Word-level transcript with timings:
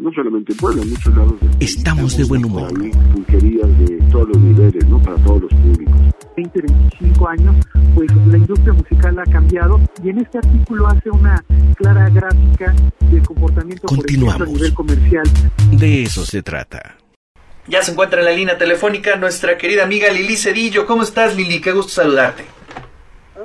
no 0.00 0.10
solamente 0.12 0.52
en 0.52 0.58
Puebla, 0.58 0.82
en 0.82 0.90
muchos 0.90 1.14
lados. 1.14 1.34
Estamos 1.60 2.16
de 2.16 2.24
buen 2.24 2.44
humor. 2.44 2.72
Hay 2.82 2.90
pulquerías 2.90 3.78
de 3.78 3.98
todos 4.10 4.28
los 4.28 4.38
niveles, 4.38 4.88
¿no? 4.88 5.00
Para 5.02 5.16
todos 5.18 5.42
los 5.42 5.52
públicos. 5.52 5.94
20, 6.36 6.62
25 6.62 7.28
años, 7.28 7.66
pues 7.94 8.10
la 8.26 8.38
industria 8.38 8.72
musical 8.72 9.18
ha 9.18 9.30
cambiado 9.30 9.80
y 10.02 10.08
en 10.08 10.18
este 10.20 10.38
artículo 10.38 10.86
hace 10.86 11.10
una 11.10 11.44
clara 11.76 12.08
gráfica 12.08 12.74
del 13.10 13.22
comportamiento 13.26 13.86
por 13.86 14.10
ejemplo, 14.10 14.30
a 14.32 14.46
nivel 14.46 14.74
comercial. 14.74 15.24
De 15.72 16.02
eso 16.02 16.24
se 16.24 16.42
trata. 16.42 16.96
Ya 17.66 17.82
se 17.82 17.92
encuentra 17.92 18.20
en 18.20 18.24
la 18.24 18.32
línea 18.32 18.56
telefónica 18.56 19.16
nuestra 19.16 19.58
querida 19.58 19.84
amiga 19.84 20.10
Lili 20.10 20.36
Cedillo. 20.36 20.86
¿Cómo 20.86 21.02
estás, 21.02 21.36
Lili? 21.36 21.60
Qué 21.60 21.72
gusto 21.72 21.92
saludarte. 21.92 22.44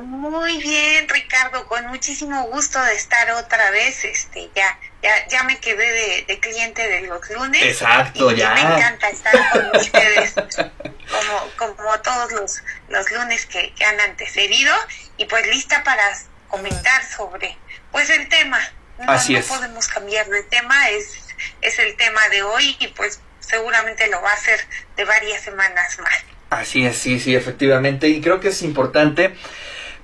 Muy 0.02 0.58
bien, 0.58 1.08
Ricardo, 1.08 1.66
con 1.68 1.86
muchísimo 1.88 2.48
gusto 2.52 2.80
de 2.82 2.96
estar 2.96 3.30
otra 3.32 3.72
vez. 3.72 4.06
Este, 4.06 4.50
ya, 4.56 4.80
ya, 5.06 5.28
ya 5.28 5.44
me 5.44 5.60
quedé 5.60 6.26
de, 6.26 6.40
cliente 6.40 6.88
de 6.88 7.02
los 7.02 7.30
lunes. 7.30 7.62
Exacto, 7.62 8.32
y 8.32 8.38
ya. 8.38 8.56
Me 8.56 8.62
encanta 8.62 9.10
estar 9.10 9.52
con 9.52 9.80
ustedes, 9.80 10.34
como, 10.34 11.76
como 11.76 12.00
todos 12.00 12.32
los, 12.32 12.64
los 12.90 13.12
lunes 13.12 13.46
que, 13.46 13.72
han 13.86 14.00
antecedido, 14.00 14.74
y 15.18 15.26
pues 15.26 15.46
lista 15.48 15.84
para 15.84 16.04
comentar 16.48 17.04
sobre, 17.06 17.56
pues 17.92 18.10
el 18.10 18.28
tema. 18.30 18.60
No, 18.98 19.12
Así 19.12 19.34
no 19.34 19.40
es. 19.40 19.46
podemos 19.46 19.88
cambiar 19.88 20.28
de 20.28 20.42
tema, 20.44 20.90
es, 20.90 21.36
es 21.62 21.78
el 21.78 21.96
tema 21.98 22.28
de 22.30 22.42
hoy 22.42 22.76
y 22.80 22.88
pues 22.88 23.20
seguramente 23.40 24.08
lo 24.08 24.22
va 24.24 24.32
a 24.32 24.34
hacer 24.34 24.60
de 24.96 25.06
varias 25.06 25.44
semanas 25.44 26.00
más. 26.00 26.24
Así 26.50 26.86
es, 26.86 26.98
sí, 26.98 27.20
sí, 27.20 27.36
efectivamente. 27.36 28.08
Y 28.08 28.22
creo 28.22 28.40
que 28.40 28.48
es 28.48 28.64
importante 28.64 29.36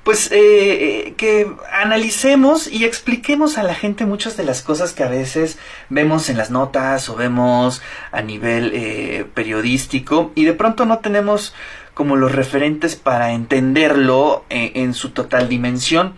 pues 0.03 0.31
eh, 0.31 0.37
eh, 0.39 1.13
que 1.15 1.51
analicemos 1.71 2.67
y 2.67 2.85
expliquemos 2.85 3.57
a 3.57 3.63
la 3.63 3.75
gente 3.75 4.05
muchas 4.05 4.35
de 4.35 4.43
las 4.43 4.61
cosas 4.61 4.93
que 4.93 5.03
a 5.03 5.09
veces 5.09 5.59
vemos 5.89 6.29
en 6.29 6.37
las 6.37 6.49
notas 6.49 7.07
o 7.09 7.15
vemos 7.15 7.81
a 8.11 8.21
nivel 8.21 8.71
eh, 8.73 9.25
periodístico 9.33 10.31
y 10.33 10.45
de 10.45 10.53
pronto 10.53 10.85
no 10.85 10.99
tenemos 10.99 11.53
como 11.93 12.16
los 12.16 12.31
referentes 12.31 12.95
para 12.95 13.33
entenderlo 13.33 14.45
en 14.49 14.93
su 14.93 15.09
total 15.11 15.49
dimensión. 15.49 16.15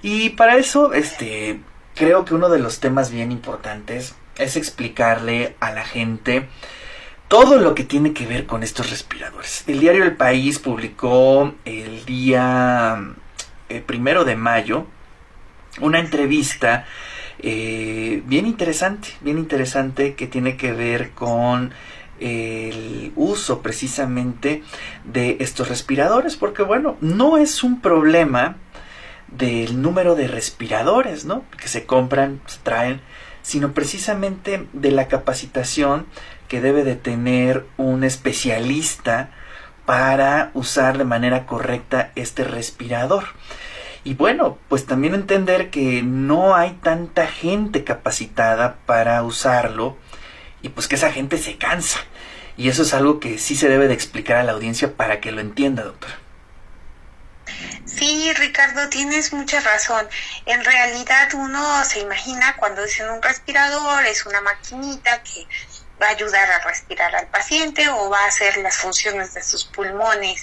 Y 0.00 0.30
para 0.30 0.56
eso 0.56 0.94
este 0.94 1.60
creo 1.94 2.24
que 2.24 2.34
uno 2.34 2.48
de 2.48 2.60
los 2.60 2.80
temas 2.80 3.10
bien 3.10 3.32
importantes 3.32 4.14
es 4.36 4.56
explicarle 4.56 5.56
a 5.60 5.72
la 5.72 5.84
gente 5.84 6.48
todo 7.32 7.56
lo 7.56 7.74
que 7.74 7.84
tiene 7.84 8.12
que 8.12 8.26
ver 8.26 8.44
con 8.44 8.62
estos 8.62 8.90
respiradores. 8.90 9.64
El 9.66 9.80
diario 9.80 10.04
El 10.04 10.16
País 10.16 10.58
publicó 10.58 11.54
el 11.64 12.04
día 12.04 13.14
eh, 13.70 13.80
primero 13.80 14.26
de 14.26 14.36
mayo 14.36 14.86
una 15.80 15.98
entrevista 15.98 16.84
eh, 17.38 18.22
bien 18.26 18.44
interesante, 18.46 19.08
bien 19.22 19.38
interesante 19.38 20.14
que 20.14 20.26
tiene 20.26 20.58
que 20.58 20.74
ver 20.74 21.12
con 21.12 21.72
el 22.20 23.12
uso 23.16 23.62
precisamente 23.62 24.62
de 25.04 25.38
estos 25.40 25.70
respiradores, 25.70 26.36
porque 26.36 26.62
bueno, 26.62 26.98
no 27.00 27.38
es 27.38 27.62
un 27.62 27.80
problema 27.80 28.56
del 29.28 29.80
número 29.80 30.16
de 30.16 30.28
respiradores, 30.28 31.24
¿no? 31.24 31.46
Que 31.58 31.68
se 31.68 31.86
compran, 31.86 32.42
se 32.44 32.58
traen, 32.58 33.00
sino 33.40 33.72
precisamente 33.72 34.66
de 34.74 34.90
la 34.90 35.08
capacitación 35.08 36.04
que 36.52 36.60
debe 36.60 36.84
de 36.84 36.96
tener 36.96 37.64
un 37.78 38.04
especialista 38.04 39.30
para 39.86 40.50
usar 40.52 40.98
de 40.98 41.04
manera 41.04 41.46
correcta 41.46 42.12
este 42.14 42.44
respirador. 42.44 43.24
Y 44.04 44.12
bueno, 44.12 44.58
pues 44.68 44.84
también 44.84 45.14
entender 45.14 45.70
que 45.70 46.02
no 46.02 46.54
hay 46.54 46.72
tanta 46.82 47.26
gente 47.26 47.84
capacitada 47.84 48.76
para 48.84 49.22
usarlo 49.22 49.96
y 50.60 50.68
pues 50.68 50.88
que 50.88 50.96
esa 50.96 51.10
gente 51.10 51.38
se 51.38 51.56
cansa. 51.56 52.00
Y 52.58 52.68
eso 52.68 52.82
es 52.82 52.92
algo 52.92 53.18
que 53.18 53.38
sí 53.38 53.56
se 53.56 53.70
debe 53.70 53.88
de 53.88 53.94
explicar 53.94 54.36
a 54.36 54.42
la 54.42 54.52
audiencia 54.52 54.94
para 54.94 55.22
que 55.22 55.32
lo 55.32 55.40
entienda, 55.40 55.84
doctora. 55.84 56.18
Sí, 57.84 58.32
Ricardo, 58.34 58.88
tienes 58.88 59.32
mucha 59.32 59.60
razón. 59.60 60.06
En 60.46 60.64
realidad 60.64 61.28
uno 61.34 61.84
se 61.84 62.00
imagina 62.00 62.56
cuando 62.56 62.82
dicen 62.82 63.08
un 63.10 63.22
respirador 63.22 64.04
es 64.06 64.26
una 64.26 64.40
maquinita 64.40 65.22
que 65.22 65.46
va 66.00 66.08
a 66.08 66.10
ayudar 66.10 66.50
a 66.50 66.58
respirar 66.60 67.14
al 67.14 67.26
paciente 67.28 67.88
o 67.88 68.10
va 68.10 68.24
a 68.24 68.28
hacer 68.28 68.56
las 68.58 68.76
funciones 68.76 69.34
de 69.34 69.42
sus 69.42 69.64
pulmones 69.64 70.42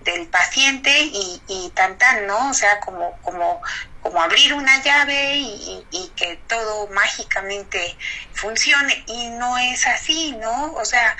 del 0.00 0.26
paciente 0.28 0.90
y, 1.00 1.42
y 1.48 1.70
tan 1.74 1.98
tan, 1.98 2.26
¿no? 2.26 2.50
O 2.50 2.54
sea, 2.54 2.80
como, 2.80 3.18
como, 3.22 3.60
como 4.02 4.22
abrir 4.22 4.54
una 4.54 4.82
llave 4.82 5.36
y, 5.36 5.86
y, 5.90 6.08
que 6.16 6.36
todo 6.48 6.88
mágicamente 6.88 7.96
funcione. 8.32 9.04
Y 9.06 9.28
no 9.30 9.58
es 9.58 9.86
así, 9.86 10.32
¿no? 10.32 10.72
O 10.74 10.84
sea, 10.84 11.16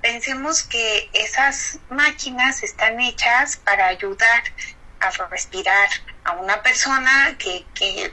pensemos 0.00 0.62
que 0.64 1.10
esas 1.12 1.78
máquinas 1.90 2.62
están 2.62 3.00
hechas 3.00 3.56
para 3.56 3.86
ayudar 3.86 4.42
a 5.00 5.10
respirar 5.28 5.88
a 6.24 6.32
una 6.32 6.62
persona 6.62 7.36
que, 7.38 7.64
que 7.74 8.12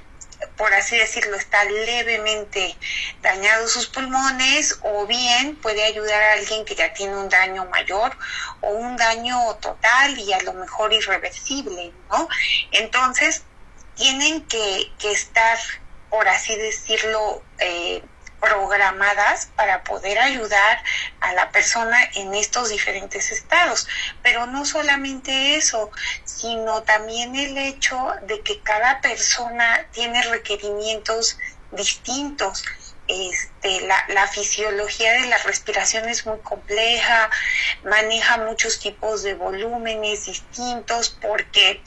por 0.58 0.74
así 0.74 0.98
decirlo, 0.98 1.38
está 1.38 1.64
levemente 1.66 2.76
dañado 3.22 3.68
sus 3.68 3.88
pulmones 3.88 4.80
o 4.82 5.06
bien 5.06 5.56
puede 5.58 5.84
ayudar 5.84 6.22
a 6.22 6.34
alguien 6.34 6.66
que 6.66 6.76
ya 6.76 6.94
tiene 6.94 7.16
un 7.16 7.30
daño 7.30 7.66
mayor 7.66 8.16
o 8.62 8.70
un 8.70 8.98
daño 8.98 9.56
total 9.56 10.18
y 10.18 10.34
a 10.34 10.42
lo 10.42 10.54
mejor 10.54 10.94
irreversible, 10.94 11.94
¿no? 12.10 12.28
Entonces, 12.72 13.44
tienen 13.96 14.46
que, 14.48 14.92
que 14.98 15.12
estar, 15.12 15.58
por 16.10 16.28
así 16.28 16.56
decirlo, 16.56 17.44
eh, 17.60 18.04
programadas 18.42 19.50
para 19.56 19.84
poder 19.84 20.20
ayudar 20.20 20.84
a 21.22 21.34
la 21.34 21.52
persona 21.52 21.98
en 22.16 22.34
estos 22.34 22.70
diferentes 22.70 23.32
estados. 23.32 23.88
Pero 24.22 24.48
no 24.48 24.66
solamente 24.66 25.56
eso, 25.56 25.92
sino 26.26 26.84
también 26.84 27.36
el 27.36 27.58
hecho 27.58 28.14
de 28.24 28.42
que 28.42 28.60
cada 28.62 29.00
persona 29.00 29.86
tiene 29.92 30.22
requerimientos 30.24 31.38
distintos. 31.72 32.66
Este, 33.08 33.82
la, 33.88 34.06
la, 34.10 34.28
fisiología 34.28 35.12
de 35.14 35.26
la 35.26 35.38
respiración 35.40 36.08
es 36.08 36.26
muy 36.26 36.40
compleja, 36.40 37.30
maneja 37.84 38.38
muchos 38.38 38.80
tipos 38.80 39.24
de 39.24 39.34
volúmenes 39.34 40.28
distintos 40.28 41.10
porque 41.22 41.82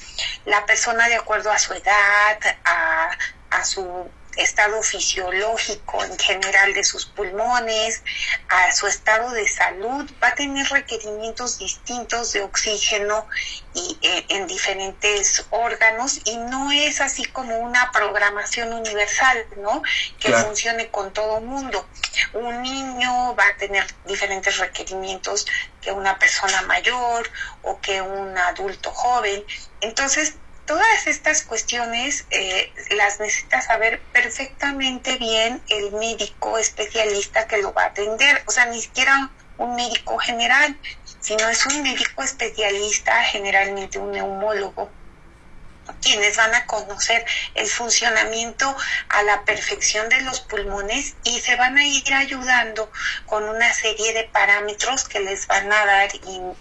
la 0.45 0.67
persona 0.67 1.09
de 1.09 1.15
acuerdo 1.15 1.51
a 1.51 1.59
su 1.59 1.73
edad, 1.73 2.39
a, 2.65 3.11
a 3.51 3.65
su 3.65 4.11
estado 4.37 4.83
fisiológico 4.83 6.03
en 6.05 6.19
general 6.19 6.73
de 6.75 6.85
sus 6.85 7.07
pulmones, 7.07 8.03
a 8.49 8.73
su 8.73 8.87
estado 8.87 9.31
de 9.31 9.49
salud, 9.49 10.11
va 10.23 10.29
a 10.29 10.35
tener 10.35 10.67
requerimientos 10.69 11.59
distintos 11.59 12.33
de 12.33 12.43
oxígeno 12.43 13.27
y, 13.75 13.99
eh, 14.03 14.27
en 14.29 14.47
diferentes 14.47 15.45
órganos 15.51 16.21
y 16.25 16.37
no 16.37 16.71
es 16.71 17.01
así 17.01 17.25
como 17.25 17.59
una 17.59 17.91
programación 17.93 18.73
universal, 18.73 19.47
¿no? 19.57 19.83
Que 20.19 20.29
claro. 20.29 20.47
funcione 20.47 20.89
con 20.91 21.13
todo 21.13 21.41
mundo. 21.41 21.87
Un 22.33 22.63
niño 22.63 23.35
va 23.37 23.49
a 23.49 23.57
tener 23.57 23.87
diferentes 24.07 24.59
requerimientos 24.59 25.47
que 25.81 25.93
una 25.93 26.19
persona 26.19 26.63
mayor 26.63 27.31
o 27.63 27.81
que 27.81 28.01
un 28.01 28.37
adulto 28.39 28.91
joven. 28.91 29.45
Entonces, 29.81 30.35
todas 30.67 31.07
estas 31.07 31.43
cuestiones 31.43 32.27
eh, 32.31 32.73
las 32.97 33.21
necesita 33.21 33.61
saber 33.61 34.03
perfectamente 34.13 35.17
bien 35.17 35.63
el 35.69 35.93
médico 35.93 36.59
especialista 36.59 37.47
que 37.47 37.59
lo 37.59 37.73
va 37.73 37.85
a 37.85 37.87
atender, 37.87 38.43
o 38.47 38.51
sea, 38.51 38.67
ni 38.67 38.81
siquiera 38.81 39.31
un 39.57 39.77
médico 39.77 40.19
general, 40.19 40.81
sino 41.21 41.49
es 41.49 41.65
un 41.67 41.83
médico 41.83 42.23
especialista, 42.23 43.23
generalmente 43.25 43.99
un 43.99 44.13
neumólogo, 44.13 44.91
quienes 46.01 46.37
van 46.37 46.55
a 46.55 46.67
conocer 46.67 47.25
el 47.55 47.67
funcionamiento 47.67 48.77
a 49.09 49.23
la 49.23 49.45
perfección 49.45 50.09
de 50.09 50.21
los 50.23 50.41
pulmones 50.41 51.15
y 51.25 51.41
se 51.41 51.57
van 51.57 51.79
a 51.79 51.87
ir 51.87 52.13
ayudando 52.15 52.91
con 53.27 53.45
una 53.49 53.73
serie 53.73 54.13
de 54.13 54.25
parámetros 54.25 55.09
que 55.09 55.21
les 55.21 55.47
van 55.47 55.73
a 55.73 55.87
dar 55.87 56.11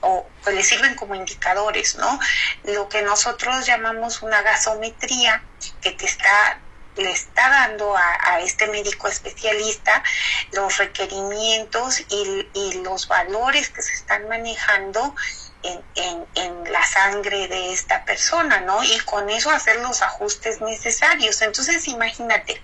o 0.01 0.27
que 0.43 0.51
les 0.51 0.67
sirven 0.67 0.95
como 0.95 1.15
indicadores, 1.15 1.95
¿no? 1.95 2.19
Lo 2.63 2.89
que 2.89 3.01
nosotros 3.01 3.65
llamamos 3.65 4.21
una 4.21 4.41
gasometría 4.41 5.43
que 5.81 5.91
te 5.91 6.05
está 6.05 6.59
le 6.95 7.11
está 7.11 7.49
dando 7.49 7.95
a, 7.97 8.39
este 8.41 8.67
médico 8.67 9.07
especialista 9.07 10.03
los 10.51 10.77
requerimientos 10.77 12.03
y 12.07 12.81
los 12.83 13.07
valores 13.07 13.69
que 13.69 13.81
se 13.81 13.93
están 13.93 14.27
manejando 14.27 15.15
en, 15.63 15.81
en, 15.95 16.25
en, 16.35 16.71
la 16.71 16.83
sangre 16.83 17.47
de 17.47 17.73
esta 17.73 18.05
persona, 18.05 18.61
¿no? 18.61 18.83
Y 18.83 18.99
con 18.99 19.29
eso 19.29 19.49
hacer 19.49 19.79
los 19.81 20.01
ajustes 20.01 20.61
necesarios. 20.61 21.41
Entonces, 21.41 21.87
imagínate, 21.87 22.61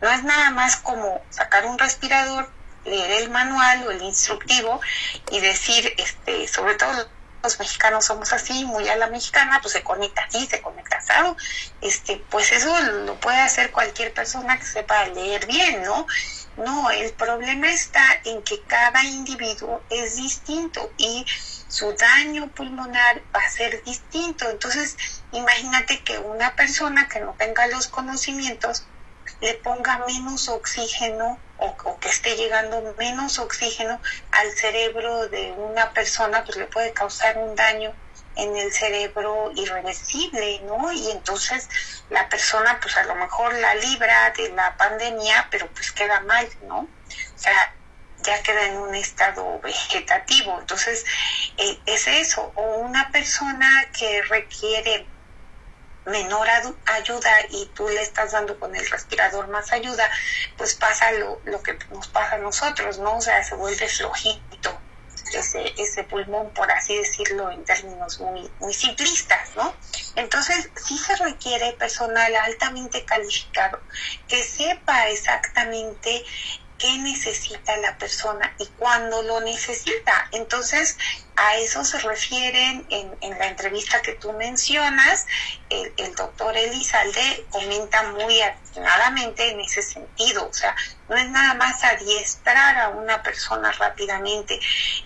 no 0.00 0.10
es 0.10 0.22
nada 0.24 0.50
más 0.50 0.76
como 0.76 1.22
sacar 1.30 1.66
un 1.66 1.78
respirador, 1.78 2.50
leer 2.84 3.22
el 3.22 3.30
manual 3.30 3.86
o 3.86 3.90
el 3.90 4.02
instructivo 4.02 4.80
y 5.30 5.40
decir, 5.40 5.94
este, 5.98 6.48
sobre 6.48 6.74
todo 6.74 7.08
los 7.42 7.58
mexicanos 7.58 8.04
somos 8.04 8.32
así, 8.32 8.64
muy 8.64 8.88
a 8.88 8.96
la 8.96 9.06
mexicana, 9.06 9.60
pues 9.62 9.72
se 9.72 9.82
conecta 9.82 10.22
así, 10.24 10.46
se 10.46 10.60
conecta 10.60 10.96
asado, 10.96 11.36
este, 11.80 12.22
pues 12.30 12.52
eso 12.52 12.78
lo 13.06 13.14
puede 13.16 13.38
hacer 13.38 13.70
cualquier 13.70 14.12
persona 14.12 14.58
que 14.58 14.66
sepa 14.66 15.06
leer 15.06 15.46
bien, 15.46 15.82
¿no? 15.82 16.06
No, 16.56 16.90
el 16.90 17.12
problema 17.12 17.70
está 17.70 18.04
en 18.24 18.42
que 18.42 18.60
cada 18.62 19.02
individuo 19.04 19.82
es 19.88 20.16
distinto 20.16 20.92
y 20.98 21.24
su 21.70 21.92
daño 21.92 22.48
pulmonar 22.48 23.22
va 23.34 23.40
a 23.40 23.50
ser 23.50 23.82
distinto. 23.84 24.50
Entonces, 24.50 24.96
imagínate 25.32 26.02
que 26.02 26.18
una 26.18 26.56
persona 26.56 27.08
que 27.08 27.20
no 27.20 27.34
tenga 27.38 27.68
los 27.68 27.86
conocimientos 27.86 28.84
le 29.40 29.54
ponga 29.54 30.04
menos 30.06 30.48
oxígeno 30.48 31.38
o, 31.58 31.98
que 32.00 32.08
esté 32.08 32.36
llegando 32.36 32.94
menos 32.98 33.38
oxígeno 33.38 34.00
al 34.32 34.50
cerebro 34.52 35.28
de 35.28 35.52
una 35.52 35.92
persona, 35.92 36.44
pues 36.44 36.56
le 36.56 36.66
puede 36.66 36.92
causar 36.92 37.38
un 37.38 37.54
daño 37.54 37.94
en 38.36 38.56
el 38.56 38.72
cerebro 38.72 39.52
irreversible, 39.54 40.60
¿no? 40.64 40.90
Y 40.90 41.10
entonces 41.10 41.68
la 42.10 42.28
persona 42.28 42.78
pues 42.80 42.96
a 42.96 43.04
lo 43.04 43.14
mejor 43.14 43.54
la 43.54 43.74
libra 43.76 44.32
de 44.36 44.50
la 44.50 44.76
pandemia, 44.76 45.48
pero 45.50 45.68
pues 45.68 45.92
queda 45.92 46.20
mal, 46.20 46.48
¿no? 46.66 46.80
O 46.80 47.38
sea, 47.38 47.74
ya 48.22 48.42
queda 48.42 48.66
en 48.66 48.76
un 48.76 48.94
estado 48.94 49.60
vegetativo. 49.60 50.58
Entonces, 50.60 51.04
eh, 51.56 51.78
es 51.86 52.06
eso, 52.06 52.52
o 52.54 52.78
una 52.78 53.10
persona 53.10 53.86
que 53.98 54.22
requiere 54.22 55.06
menor 56.06 56.48
ayuda 56.86 57.30
y 57.50 57.66
tú 57.74 57.88
le 57.88 58.02
estás 58.02 58.32
dando 58.32 58.58
con 58.58 58.74
el 58.74 58.88
respirador 58.88 59.48
más 59.48 59.72
ayuda, 59.72 60.10
pues 60.56 60.74
pasa 60.74 61.12
lo, 61.12 61.62
que 61.62 61.78
nos 61.90 62.08
pasa 62.08 62.36
a 62.36 62.38
nosotros, 62.38 62.98
¿no? 62.98 63.16
O 63.16 63.20
sea, 63.20 63.42
se 63.44 63.54
vuelve 63.54 63.88
flojito 63.88 64.78
ese, 65.32 65.72
ese 65.78 66.04
pulmón, 66.04 66.50
por 66.50 66.70
así 66.72 66.96
decirlo, 66.96 67.50
en 67.50 67.64
términos 67.64 68.18
muy, 68.20 68.50
muy 68.58 68.74
simplistas, 68.74 69.54
¿no? 69.54 69.74
Entonces, 70.16 70.70
sí 70.74 70.98
se 70.98 71.16
requiere 71.16 71.72
personal 71.74 72.34
altamente 72.34 73.04
calificado 73.04 73.80
que 74.26 74.42
sepa 74.42 75.08
exactamente 75.08 76.24
qué 76.80 76.98
necesita 76.98 77.76
la 77.76 77.96
persona 77.98 78.54
y 78.58 78.66
cuándo 78.78 79.22
lo 79.22 79.40
necesita. 79.40 80.28
Entonces, 80.32 80.96
a 81.36 81.56
eso 81.56 81.84
se 81.84 81.98
refieren 82.00 82.86
en, 82.88 83.16
en 83.20 83.38
la 83.38 83.48
entrevista 83.48 84.00
que 84.00 84.14
tú 84.14 84.32
mencionas. 84.32 85.26
El, 85.68 86.14
doctor 86.16 86.56
Elizalde 86.56 87.46
comenta 87.50 88.02
muy 88.12 88.40
atinadamente 88.40 89.50
en 89.50 89.60
ese 89.60 89.82
sentido. 89.82 90.48
O 90.48 90.52
sea, 90.52 90.74
no 91.08 91.16
es 91.16 91.28
nada 91.28 91.54
más 91.54 91.84
adiestrar 91.84 92.78
a 92.78 92.88
una 92.88 93.22
persona 93.22 93.70
rápidamente, 93.72 94.58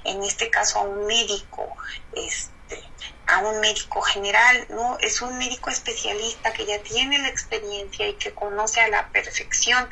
en 0.04 0.22
este 0.22 0.50
caso 0.50 0.78
a 0.78 0.82
un 0.82 1.06
médico, 1.06 1.76
este, 2.14 2.82
a 3.26 3.38
un 3.38 3.60
médico 3.60 4.00
general, 4.00 4.66
¿no? 4.70 4.96
Es 5.00 5.22
un 5.22 5.36
médico 5.38 5.70
especialista 5.70 6.52
que 6.52 6.66
ya 6.66 6.80
tiene 6.82 7.18
la 7.18 7.28
experiencia 7.28 8.06
y 8.06 8.14
que 8.14 8.32
conoce 8.32 8.80
a 8.80 8.88
la 8.88 9.08
perfección 9.08 9.88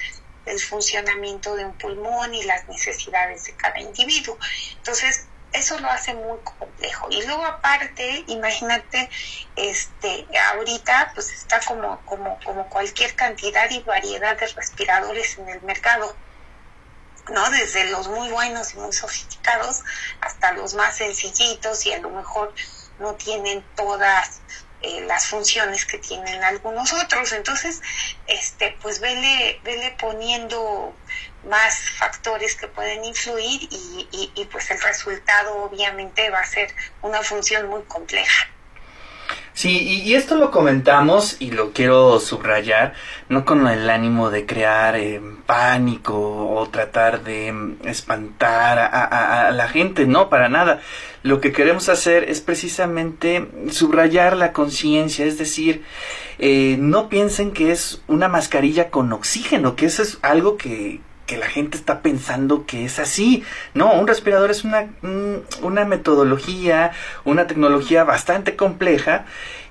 el 0.47 0.61
funcionamiento 0.61 1.55
de 1.57 1.65
un 1.65 1.73
pulmón 1.75 2.35
y 2.35 2.43
las 2.45 2.69
necesidades 2.69 3.45
de 3.45 3.55
cada 3.55 3.81
individuo. 3.81 4.39
Entonces, 4.77 5.27
eso 5.53 5.79
lo 5.79 5.89
hace 5.89 6.15
muy 6.15 6.39
complejo. 6.41 7.09
Y 7.11 7.25
luego 7.27 7.45
aparte, 7.45 8.25
imagínate, 8.27 9.11
este, 9.57 10.27
ahorita 10.53 11.13
pues 11.15 11.31
está 11.31 11.61
como, 11.61 12.01
como, 12.07 12.39
como 12.45 12.69
cualquier 12.69 13.15
cantidad 13.15 13.71
y 13.71 13.81
variedad 13.81 14.39
de 14.39 14.47
respiradores 14.49 15.39
en 15.39 15.49
el 15.49 15.63
mercado. 15.63 16.17
¿no? 17.29 17.51
Desde 17.51 17.91
los 17.91 18.09
muy 18.09 18.31
buenos 18.31 18.75
y 18.75 18.79
muy 18.79 18.93
sofisticados 18.93 19.83
hasta 20.21 20.53
los 20.53 20.75
más 20.75 20.97
sencillitos 20.97 21.87
y 21.87 21.93
a 21.93 21.99
lo 21.99 22.11
mejor 22.11 22.53
no 22.99 23.15
tienen 23.15 23.65
todas 23.77 24.41
eh, 24.83 25.03
las 25.03 25.27
funciones 25.27 25.87
que 25.87 25.99
tienen 25.99 26.43
algunos 26.45 26.93
otros. 26.93 27.33
Entonces, 27.33 27.81
este, 28.27 28.77
pues 28.83 29.01
vele, 29.01 29.61
vele 29.65 29.97
poniendo 29.99 31.01
más 31.43 31.91
factores 31.99 32.57
que 32.57 32.69
pueden 32.69 33.05
influir 33.05 33.63
y, 33.71 34.09
y, 34.13 34.33
y 34.35 34.45
pues 34.47 34.71
el 34.71 34.81
resultado 34.81 35.57
obviamente 35.65 36.31
va 36.31 36.41
a 36.41 36.47
ser 36.47 36.75
una 37.03 37.23
función 37.23 37.69
muy 37.69 37.85
compleja. 37.85 38.47
Sí, 39.55 40.03
y, 40.05 40.15
esto 40.15 40.37
lo 40.37 40.51
comentamos 40.51 41.37
y 41.39 41.51
lo 41.51 41.73
quiero 41.73 42.19
subrayar, 42.21 42.95
no 43.29 43.45
con 43.45 43.67
el 43.69 43.91
ánimo 43.91 44.31
de 44.31 44.47
crear 44.47 44.97
eh, 44.97 45.21
pánico 45.45 46.15
o 46.55 46.69
tratar 46.69 47.23
de 47.23 47.53
mm, 47.53 47.87
espantar 47.87 48.79
a, 48.79 49.51
la 49.53 49.69
gente, 49.69 50.07
no, 50.07 50.31
para 50.31 50.49
nada. 50.49 50.81
Lo 51.23 51.41
que 51.41 51.53
queremos 51.53 51.89
hacer 51.91 52.25
es 52.31 52.41
precisamente 52.41 53.47
subrayar 53.71 54.37
la 54.37 54.53
conciencia, 54.53 55.27
es 55.27 55.39
decir, 55.39 55.85
eh, 56.39 56.77
no 56.79 57.09
piensen 57.09 57.53
que 57.53 57.73
es 57.73 58.03
una 58.09 58.29
mascarilla 58.29 58.91
con 58.91 59.13
oxígeno, 59.13 59.77
que 59.77 59.87
eso 59.87 60.03
es 60.03 60.19
algo 60.23 60.57
que, 60.57 61.01
que 61.27 61.37
la 61.37 61.49
gente 61.49 61.77
está 61.77 62.03
pensando 62.03 62.67
que 62.67 62.85
es 62.85 62.99
así. 62.99 63.45
No, 63.75 63.93
un 63.93 64.07
respirador 64.07 64.51
es 64.51 64.65
una, 64.65 64.91
una 65.63 65.85
metodología, 65.85 66.93
una 67.25 67.47
tecnología 67.47 68.05
bastante 68.05 68.57
compleja 68.57 69.25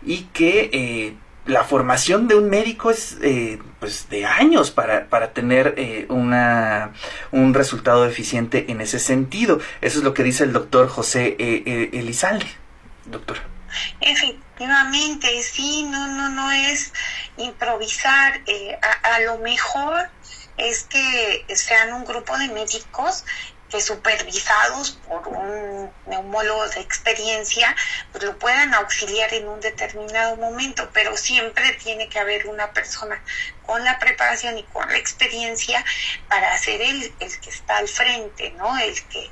y 0.03 0.23
que 0.33 0.69
eh, 0.73 1.15
la 1.45 1.63
formación 1.63 2.27
de 2.27 2.35
un 2.35 2.49
médico 2.49 2.91
es 2.91 3.17
eh, 3.21 3.59
pues 3.79 4.09
de 4.09 4.25
años 4.25 4.71
para, 4.71 5.07
para 5.07 5.33
tener 5.33 5.73
eh, 5.77 6.05
una, 6.09 6.91
un 7.31 7.53
resultado 7.53 8.05
eficiente 8.05 8.71
en 8.71 8.81
ese 8.81 8.99
sentido. 8.99 9.59
Eso 9.81 9.99
es 9.99 10.03
lo 10.03 10.13
que 10.13 10.23
dice 10.23 10.43
el 10.43 10.53
doctor 10.53 10.87
José 10.87 11.35
Elizalde. 11.93 12.47
Doctor. 13.05 13.37
Efectivamente, 14.01 15.27
sí, 15.43 15.83
no, 15.83 16.07
no, 16.07 16.29
no 16.29 16.51
es 16.51 16.93
improvisar. 17.37 18.41
a, 18.81 19.15
a 19.15 19.19
lo 19.21 19.37
mejor 19.39 20.09
es 20.61 20.83
que 20.83 21.45
sean 21.55 21.93
un 21.93 22.05
grupo 22.05 22.37
de 22.37 22.47
médicos 22.49 23.25
que 23.69 23.81
supervisados 23.81 24.99
por 25.07 25.27
un 25.29 25.91
neumólogo 26.05 26.67
de 26.67 26.81
experiencia, 26.81 27.73
pues 28.11 28.23
lo 28.25 28.37
puedan 28.37 28.73
auxiliar 28.73 29.33
en 29.33 29.47
un 29.47 29.61
determinado 29.61 30.35
momento, 30.35 30.89
pero 30.93 31.15
siempre 31.15 31.71
tiene 31.81 32.09
que 32.09 32.19
haber 32.19 32.47
una 32.47 32.73
persona 32.73 33.23
con 33.65 33.83
la 33.85 33.97
preparación 33.97 34.57
y 34.57 34.63
con 34.63 34.87
la 34.89 34.97
experiencia 34.97 35.83
para 36.27 36.57
ser 36.57 36.81
el, 36.81 37.15
el 37.19 37.39
que 37.39 37.49
está 37.49 37.77
al 37.77 37.87
frente, 37.87 38.51
¿no? 38.51 38.77
El 38.77 39.01
que, 39.07 39.31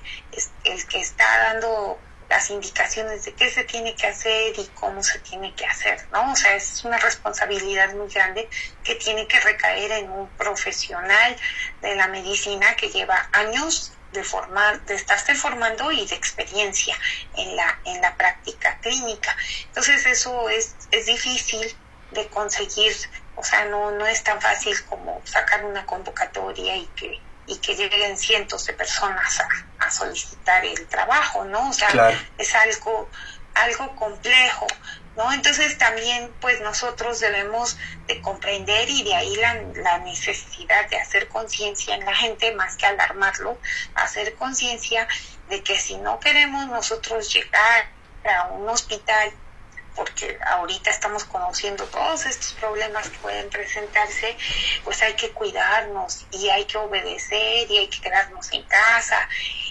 el 0.63 0.87
que 0.87 1.01
está 1.01 1.25
dando 1.39 1.99
las 2.29 2.49
indicaciones 2.51 3.25
de 3.25 3.33
qué 3.33 3.49
se 3.49 3.63
tiene 3.63 3.95
que 3.95 4.07
hacer 4.07 4.53
y 4.57 4.65
cómo 4.75 5.03
se 5.03 5.19
tiene 5.19 5.53
que 5.55 5.65
hacer, 5.65 6.07
¿no? 6.11 6.31
O 6.31 6.35
sea, 6.35 6.55
es 6.55 6.83
una 6.85 6.97
responsabilidad 6.97 7.93
muy 7.95 8.07
grande 8.07 8.47
que 8.83 8.95
tiene 8.95 9.27
que 9.27 9.39
recaer 9.39 9.91
en 9.91 10.11
un 10.11 10.29
profesional 10.29 11.35
de 11.81 11.95
la 11.95 12.07
medicina 12.07 12.75
que 12.75 12.89
lleva 12.89 13.29
años 13.31 13.93
de 14.11 14.23
formar, 14.23 14.83
de 14.85 14.95
estarse 14.95 15.33
formando 15.35 15.91
y 15.91 16.05
de 16.05 16.15
experiencia 16.15 16.95
en 17.35 17.55
la, 17.55 17.79
en 17.85 18.01
la 18.01 18.15
práctica 18.15 18.77
clínica. 18.79 19.35
Entonces 19.65 20.05
eso 20.05 20.49
es, 20.49 20.75
es 20.91 21.07
difícil 21.07 21.75
de 22.11 22.27
conseguir, 22.27 22.95
o 23.35 23.43
sea, 23.43 23.65
no, 23.65 23.91
no 23.91 24.05
es 24.05 24.23
tan 24.23 24.39
fácil 24.39 24.75
como 24.85 25.21
sacar 25.25 25.65
una 25.65 25.85
convocatoria 25.85 26.75
y 26.75 26.85
que 26.95 27.19
y 27.49 27.57
que 27.57 27.75
lleguen 27.75 28.15
cientos 28.15 28.65
de 28.67 28.73
personas 28.73 29.39
a, 29.39 29.47
solicitar 29.91 30.65
el 30.65 30.87
trabajo, 30.87 31.45
¿no? 31.45 31.69
O 31.69 31.73
sea, 31.73 31.89
es 32.37 32.55
algo, 32.55 33.09
algo 33.55 33.95
complejo, 33.95 34.67
¿no? 35.15 35.31
Entonces 35.33 35.77
también, 35.77 36.33
pues 36.39 36.61
nosotros 36.61 37.19
debemos 37.19 37.77
de 38.07 38.21
comprender 38.21 38.89
y 38.89 39.03
de 39.03 39.15
ahí 39.15 39.35
la, 39.35 39.55
la 39.75 39.97
necesidad 39.99 40.87
de 40.89 40.97
hacer 40.97 41.27
conciencia 41.27 41.95
en 41.95 42.05
la 42.05 42.15
gente, 42.15 42.53
más 42.55 42.75
que 42.77 42.85
alarmarlo, 42.85 43.57
hacer 43.95 44.35
conciencia 44.35 45.07
de 45.49 45.63
que 45.63 45.77
si 45.77 45.97
no 45.97 46.19
queremos 46.19 46.67
nosotros 46.67 47.33
llegar 47.33 47.89
a 48.25 48.47
un 48.47 48.67
hospital 48.69 49.31
porque 49.95 50.39
ahorita 50.45 50.89
estamos 50.89 51.25
conociendo 51.25 51.85
todos 51.85 52.25
estos 52.25 52.53
problemas 52.53 53.09
que 53.09 53.17
pueden 53.19 53.49
presentarse, 53.49 54.37
pues 54.83 55.01
hay 55.01 55.13
que 55.15 55.31
cuidarnos 55.31 56.25
y 56.31 56.49
hay 56.49 56.65
que 56.65 56.77
obedecer 56.77 57.69
y 57.69 57.77
hay 57.77 57.87
que 57.87 58.01
quedarnos 58.01 58.51
en 58.53 58.63
casa 58.63 59.27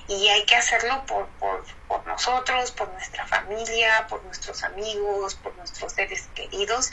y 0.09 0.29
hay 0.29 0.45
que 0.45 0.57
hacerlo 0.57 1.05
por, 1.07 1.29
por, 1.39 1.65
por 1.87 2.07
nosotros, 2.07 2.73
por 2.73 2.89
nuestra 2.91 3.27
familia, 3.27 4.07
por 4.09 4.23
nuestros 4.25 4.63
amigos, 4.65 5.35
por 5.37 5.55
nuestros 5.57 5.93
seres 5.93 6.29
queridos 6.35 6.91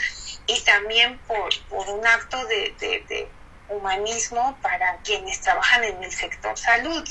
y 0.48 0.60
también 0.62 1.20
por, 1.20 1.50
por 1.70 1.90
un 1.90 2.06
acto 2.06 2.46
de, 2.46 2.76
de, 2.80 3.06
de 3.08 3.32
humanismo 3.68 4.58
para 4.62 4.98
quienes 5.02 5.42
trabajan 5.42 5.84
en 5.84 6.04
el 6.04 6.12
sector 6.12 6.58
salud 6.58 7.04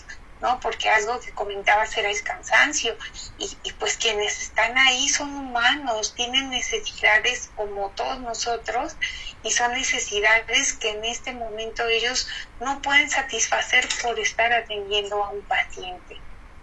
¿no? 0.45 0.61
Porque 0.61 0.91
algo 0.91 1.19
que 1.21 1.33
comentabas 1.33 1.97
era 1.97 2.11
el 2.11 2.23
cansancio 2.23 2.95
y, 3.39 3.73
pues 3.79 3.97
quienes 3.97 4.43
están 4.43 4.77
ahí 4.77 5.09
son 5.09 5.35
humanos, 5.35 6.15
tienen 6.15 6.51
necesidades 6.51 7.51
como 7.57 7.89
todos 7.93 8.21
nosotros 8.21 8.95
y 9.43 9.51
son 9.51 9.73
necesidades 9.73 10.75
que 10.75 10.91
en 10.91 11.03
este 11.07 11.33
momento 11.33 11.89
ellos 11.89 12.29
no 12.61 12.83
pueden 12.83 13.09
satisfacer 13.09 13.89
por 14.03 14.19
estar 14.21 14.53
atendiendo 14.53 15.25
a 15.25 15.31
un 15.31 15.41
paciente. 15.43 16.21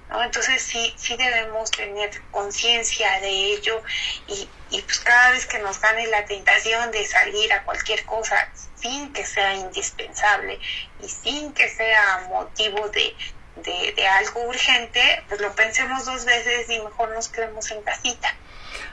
¿no? 0.10 0.22
Entonces 0.22 0.62
sí, 0.62 0.94
sí 0.96 1.18
debemos 1.18 1.72
tener 1.72 2.12
conciencia 2.30 3.20
de 3.20 3.30
ello 3.30 3.82
y, 4.28 4.48
y 4.70 4.82
pues 4.84 5.00
cada 5.00 5.32
vez 5.32 5.48
que 5.48 5.58
nos 5.58 5.82
gane 5.82 6.06
la 6.06 6.24
tentación 6.26 6.92
de 6.92 7.04
salir 7.08 7.52
a 7.52 7.64
cualquier 7.64 8.06
cosa 8.06 8.48
sin 8.76 9.12
que 9.12 9.26
sea 9.26 9.56
indispensable 9.56 10.60
y 11.02 11.10
sin 11.10 11.54
que 11.54 11.68
sea 11.68 12.28
motivo 12.30 12.90
de, 12.90 13.16
de, 13.56 14.08
algo 14.08 14.48
urgente, 14.48 15.02
pues 15.28 15.42
lo 15.42 15.52
pensemos 15.54 16.06
dos 16.06 16.26
veces 16.26 16.70
y 16.70 16.80
mejor 16.80 17.10
nos 17.14 17.30
quedemos 17.30 17.70
en 17.72 17.82
casita. 17.82 18.36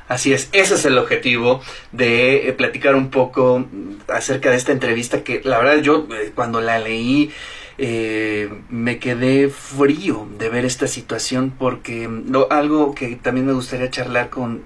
Así 0.08 0.32
es, 0.32 0.48
ese 0.52 0.74
es 0.74 0.84
el 0.86 0.96
objetivo 0.96 1.60
de 1.92 2.48
eh, 2.48 2.52
platicar 2.54 2.94
un 2.94 3.10
poco 3.10 3.66
acerca 4.08 4.50
de 4.50 4.56
esta 4.56 4.72
entrevista 4.72 5.22
que 5.22 5.42
la 5.44 5.58
verdad 5.58 5.82
yo 5.82 6.06
eh, 6.10 6.32
cuando 6.34 6.62
la 6.62 6.78
leí 6.78 7.30
eh, 7.76 8.50
me 8.70 8.98
quedé 8.98 9.50
frío 9.50 10.26
de 10.38 10.48
ver 10.48 10.64
esta 10.64 10.88
situación 10.88 11.54
porque 11.56 12.08
no, 12.08 12.46
algo 12.50 12.94
que 12.94 13.16
también 13.16 13.46
me 13.46 13.52
gustaría 13.52 13.90
charlar 13.90 14.30
con 14.30 14.64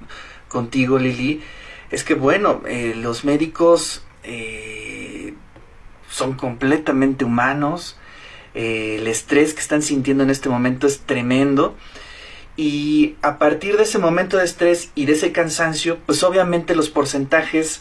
contigo 0.48 0.98
Lili 0.98 1.42
es 1.90 2.04
que 2.04 2.14
bueno 2.14 2.62
los 2.96 3.24
médicos 3.24 4.04
son 6.08 6.34
completamente 6.34 7.24
humanos 7.24 7.98
el 8.54 9.06
estrés 9.06 9.54
que 9.54 9.60
están 9.60 9.82
sintiendo 9.82 10.22
en 10.24 10.30
este 10.30 10.48
momento 10.48 10.86
es 10.86 11.00
tremendo 11.00 11.76
y 12.56 13.16
a 13.22 13.38
partir 13.38 13.76
de 13.76 13.84
ese 13.84 13.98
momento 13.98 14.36
de 14.36 14.44
estrés 14.44 14.90
y 14.94 15.06
de 15.06 15.14
ese 15.14 15.32
cansancio, 15.32 15.98
pues 16.04 16.22
obviamente 16.22 16.74
los 16.74 16.90
porcentajes 16.90 17.80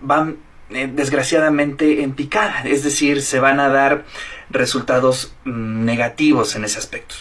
van 0.00 0.38
eh, 0.70 0.88
desgraciadamente 0.90 2.02
en 2.02 2.14
picada, 2.14 2.62
es 2.64 2.82
decir, 2.82 3.22
se 3.22 3.40
van 3.40 3.60
a 3.60 3.68
dar 3.68 4.04
resultados 4.48 5.34
mm, 5.44 5.84
negativos 5.84 6.56
en 6.56 6.64
ese 6.64 6.78
aspecto. 6.78 7.14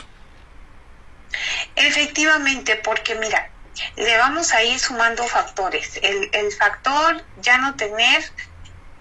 Efectivamente, 1.76 2.78
porque 2.78 3.16
mira, 3.16 3.50
le 3.98 4.18
vamos 4.18 4.54
a 4.54 4.64
ir 4.64 4.80
sumando 4.80 5.24
factores. 5.26 6.00
El 6.02 6.52
factor 6.54 7.24
ya 7.42 7.58
no 7.58 7.76
tener 7.76 8.24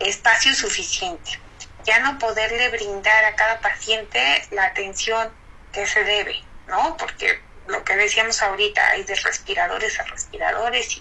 espacio 0.01 0.53
suficiente, 0.55 1.39
ya 1.85 2.01
no 2.01 2.19
poderle 2.19 2.69
brindar 2.71 3.25
a 3.25 3.35
cada 3.37 3.61
paciente 3.61 4.47
la 4.51 4.65
atención 4.65 5.31
que 5.73 5.87
se 5.87 6.05
debe, 6.05 6.43
¿no? 6.67 6.97
Porque 6.97 7.41
lo 7.67 7.85
que 7.85 7.97
decíamos 7.97 8.43
ahorita, 8.43 8.91
hay 8.91 9.05
de 9.05 9.15
respiradores 9.15 9.99
a 9.99 10.05
respiradores 10.05 10.97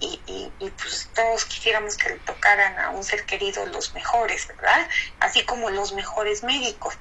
y, 0.00 0.20
y, 0.26 0.52
y, 0.60 0.70
pues 0.70 1.10
todos 1.14 1.44
quisiéramos 1.44 1.96
que 1.96 2.10
le 2.10 2.16
tocaran 2.16 2.78
a 2.78 2.90
un 2.90 3.02
ser 3.02 3.24
querido 3.24 3.66
los 3.66 3.94
mejores, 3.94 4.46
¿verdad? 4.46 4.88
Así 5.20 5.44
como 5.44 5.70
los 5.70 5.92
mejores 5.92 6.42
médicos. 6.44 6.94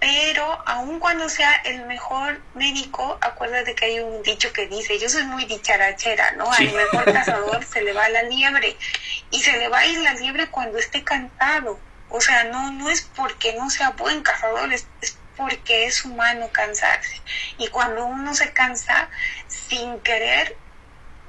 Pero 0.00 0.62
aun 0.66 0.98
cuando 0.98 1.28
sea 1.28 1.52
el 1.64 1.84
mejor 1.84 2.40
médico, 2.54 3.18
acuérdate 3.20 3.74
que 3.74 3.84
hay 3.84 4.00
un 4.00 4.22
dicho 4.22 4.50
que 4.50 4.66
dice, 4.66 4.98
yo 4.98 5.10
soy 5.10 5.24
muy 5.24 5.44
dicharachera, 5.44 6.32
¿no? 6.32 6.50
Al 6.50 6.72
mejor 6.72 7.04
cazador 7.12 7.64
se 7.64 7.82
le 7.82 7.92
va 7.92 8.08
la 8.08 8.22
liebre 8.22 8.76
y 9.30 9.40
se 9.40 9.58
le 9.58 9.68
va 9.68 9.80
a 9.80 9.86
ir 9.86 9.98
la 10.00 10.14
liebre 10.14 10.48
cuando 10.50 10.78
esté 10.78 11.04
cansado. 11.04 11.78
O 12.10 12.20
sea, 12.20 12.44
no, 12.44 12.72
no 12.72 12.90
es 12.90 13.02
porque 13.02 13.54
no 13.54 13.70
sea 13.70 13.90
buen 13.90 14.22
cazador, 14.22 14.72
es, 14.72 14.86
es 15.00 15.16
porque 15.36 15.86
es 15.86 16.04
humano 16.04 16.50
cansarse. 16.52 17.20
Y 17.58 17.68
cuando 17.68 18.04
uno 18.04 18.34
se 18.34 18.52
cansa 18.52 19.08
sin 19.48 20.00
querer, 20.00 20.56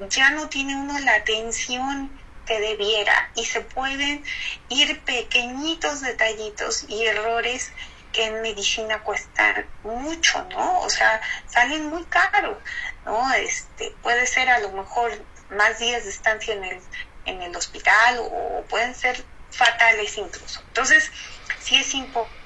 ya 0.10 0.32
no 0.32 0.50
tiene 0.50 0.76
uno 0.76 1.00
la 1.00 1.16
atención 1.16 2.12
que 2.46 2.60
debiera 2.60 3.32
y 3.36 3.46
se 3.46 3.62
pueden 3.62 4.24
ir 4.70 5.00
pequeñitos 5.02 6.02
detallitos 6.02 6.86
y 6.90 7.06
errores 7.06 7.72
que 8.12 8.26
en 8.26 8.42
medicina 8.42 9.02
cuestan 9.04 9.66
mucho, 9.84 10.44
¿no? 10.50 10.82
O 10.82 10.90
sea, 10.90 11.22
salen 11.48 11.88
muy 11.88 12.04
caros, 12.06 12.58
¿no? 13.06 13.34
Este, 13.34 13.96
puede 14.02 14.28
ser 14.28 14.50
a 14.50 14.60
lo 14.60 14.72
mejor 14.72 15.12
más 15.50 15.80
días 15.80 16.04
de 16.04 16.10
estancia 16.10 16.54
en 16.54 16.64
el, 16.64 16.82
en 17.26 17.42
el 17.42 17.56
hospital 17.56 18.18
o 18.20 18.66
pueden 18.68 18.96
ser 18.96 19.24
fatales 19.51 20.17
incluso. 20.17 20.62
Entonces, 20.67 21.12
sí 21.60 21.75
es 21.75 21.93
importante 21.93 22.41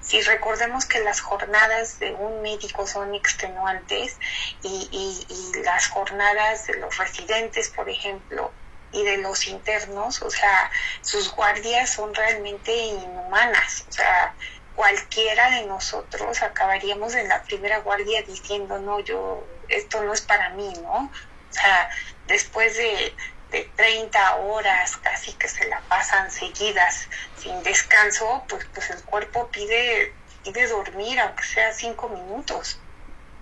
si 0.00 0.20
recordemos 0.22 0.86
que 0.86 1.00
las 1.00 1.20
jornadas 1.20 1.98
de 1.98 2.12
un 2.14 2.42
médico 2.42 2.86
son 2.86 3.14
extenuantes 3.14 4.16
y, 4.62 5.22
las 5.64 5.88
jornadas 5.88 6.66
de 6.66 6.74
los 6.74 6.96
residentes, 6.98 7.70
por 7.70 7.88
ejemplo, 7.88 8.52
y 8.92 9.02
de 9.02 9.16
los 9.18 9.46
internos, 9.46 10.22
o 10.22 10.30
sea, 10.30 10.70
sus 11.00 11.32
guardias 11.32 11.90
son 11.90 12.14
realmente 12.14 12.72
inhumanas, 12.76 13.84
o 13.88 13.92
sea, 13.92 14.34
cualquiera 14.74 15.50
de 15.50 15.66
nosotros 15.66 16.42
acabaríamos 16.42 17.14
en 17.14 17.28
la 17.28 17.42
primera 17.42 17.78
guardia 17.78 18.22
diciendo, 18.22 18.78
no, 18.78 19.00
yo, 19.00 19.46
esto 19.68 20.02
no 20.02 20.12
es 20.12 20.20
para 20.20 20.50
mí, 20.50 20.72
¿no? 20.82 21.10
O 21.50 21.52
sea, 21.52 21.90
después 22.26 22.76
de 22.76 23.14
de 23.54 23.70
30 23.76 24.36
horas 24.36 24.96
casi 24.96 25.32
que 25.34 25.48
se 25.48 25.68
la 25.68 25.80
pasan 25.82 26.30
seguidas 26.30 27.08
sin 27.36 27.62
descanso, 27.62 28.44
pues, 28.48 28.66
pues 28.74 28.90
el 28.90 29.02
cuerpo 29.04 29.48
pide, 29.48 30.12
pide 30.42 30.66
dormir, 30.66 31.20
aunque 31.20 31.44
sea 31.44 31.72
cinco 31.72 32.08
minutos. 32.08 32.80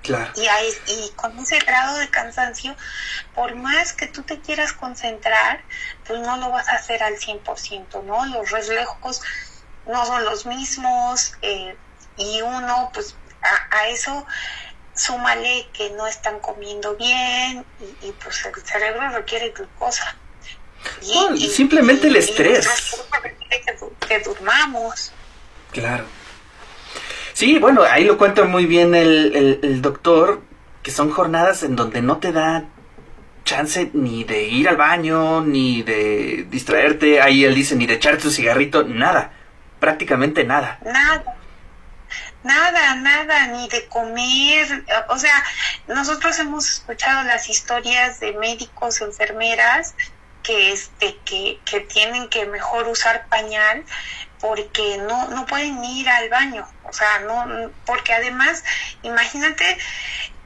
Claro. 0.03 0.31
Y, 0.37 0.47
hay, 0.47 0.69
y 0.87 1.13
con 1.17 1.39
ese 1.39 1.61
grado 1.61 1.97
de 1.97 2.11
cansancio, 2.11 2.77
por 3.35 3.55
más 3.55 3.95
que 3.95 4.07
tú 4.07 4.23
te 4.23 4.41
quieras 4.41 4.75
concentrar, 4.75 5.65
pues 6.07 6.21
no 6.21 6.37
lo 6.37 6.51
vas 6.51 6.69
a 6.69 6.75
hacer 6.75 7.03
al 7.03 7.15
100%, 7.15 8.03
¿no? 8.05 8.27
Los 8.27 8.51
reflejos 8.51 9.23
no 9.87 10.05
son 10.05 10.25
los 10.25 10.45
mismos 10.45 11.33
eh, 11.41 11.75
y 12.17 12.43
uno, 12.43 12.91
pues 12.93 13.17
a, 13.43 13.79
a 13.79 13.89
eso 13.89 14.27
súmale 15.03 15.67
que 15.73 15.91
no 15.91 16.07
están 16.07 16.39
comiendo 16.39 16.95
bien 16.97 17.65
y, 18.03 18.13
pues 18.23 18.47
el 18.47 18.63
cerebro 18.63 19.09
requiere 19.11 19.51
glucosa. 19.51 20.17
Y, 21.35 21.49
simplemente 21.49 22.09
el 22.09 22.17
estrés. 22.17 22.69
que, 24.09 24.19
durmamos. 24.21 25.13
Claro. 25.73 26.05
Sí, 27.33 27.59
bueno, 27.59 27.83
ahí 27.83 28.05
lo 28.05 28.19
cuenta 28.19 28.45
muy 28.45 28.67
bien 28.67 28.95
el, 28.95 29.61
el, 29.63 29.83
doctor, 29.83 30.41
que 30.83 30.91
son 30.91 31.11
jornadas 31.11 31.63
en 31.63 31.77
donde 31.77 32.03
no 32.03 32.19
te 32.19 32.33
da 32.33 32.65
chance 33.45 33.91
ni 33.95 34.25
de 34.25 34.45
ir 34.45 34.69
al 34.69 34.77
baño, 34.77 35.41
ni 35.41 35.83
de 35.83 36.47
distraerte, 36.49 37.21
ahí 37.21 37.45
él 37.45 37.55
dice, 37.55 37.75
ni 37.75 37.87
de 37.87 37.95
echarte 37.95 38.23
tu 38.23 38.31
cigarrito, 38.31 38.85
nada, 38.85 39.33
prácticamente 39.81 40.45
nada. 40.45 40.79
Nada 40.85 41.42
nada, 42.43 42.95
nada, 42.97 43.47
ni 43.49 43.69
de 43.69 43.87
comer. 43.87 44.85
O 45.09 45.19
sea, 45.19 45.45
nosotros 45.89 46.39
hemos 46.39 46.69
escuchado 46.69 47.23
las 47.25 47.49
historias 47.49 48.21
de 48.21 48.33
médicos, 48.33 49.01
enfermeras 49.01 49.95
que 50.43 50.73
este 50.73 51.19
que, 51.25 51.61
que 51.65 51.81
tienen 51.81 52.29
que 52.29 52.47
mejor 52.47 52.89
usar 52.89 53.29
pañal 53.29 53.85
porque 54.41 54.99
no 54.99 55.29
no 55.29 55.47
pueden 55.47 55.85
ir 55.85 56.09
al 56.09 56.29
baño, 56.31 56.69
o 56.83 56.93
sea, 56.93 57.21
no 57.21 57.71
porque 57.87 58.13
además 58.13 58.65
imagínate 59.03 59.79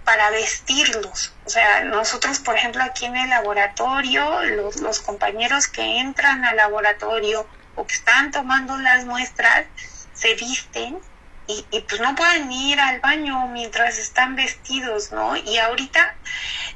para 0.05 0.31
vestirlos. 0.31 1.33
O 1.47 1.51
sea, 1.51 1.83
nosotros, 1.83 2.39
por 2.39 2.55
ejemplo, 2.55 2.83
aquí 2.85 3.07
en 3.07 3.17
el 3.17 3.29
laboratorio, 3.29 4.43
los, 4.45 4.77
los 4.77 5.01
compañeros 5.01 5.67
que 5.67 5.99
entran 5.99 6.45
al 6.45 6.57
laboratorio 6.57 7.47
o 7.75 7.87
que 7.87 7.95
están 7.95 8.31
tomando 8.31 8.77
las 8.79 9.05
muestras, 9.05 9.67
se 10.15 10.35
visten 10.35 10.99
y, 11.47 11.67
y, 11.71 11.81
pues 11.83 12.01
no 12.01 12.15
pueden 12.15 12.51
ir 12.51 12.81
al 12.81 13.01
baño 13.01 13.47
mientras 13.49 13.99
están 13.99 14.37
vestidos, 14.37 15.13
¿no? 15.13 15.37
Y 15.37 15.59
ahorita, 15.59 16.17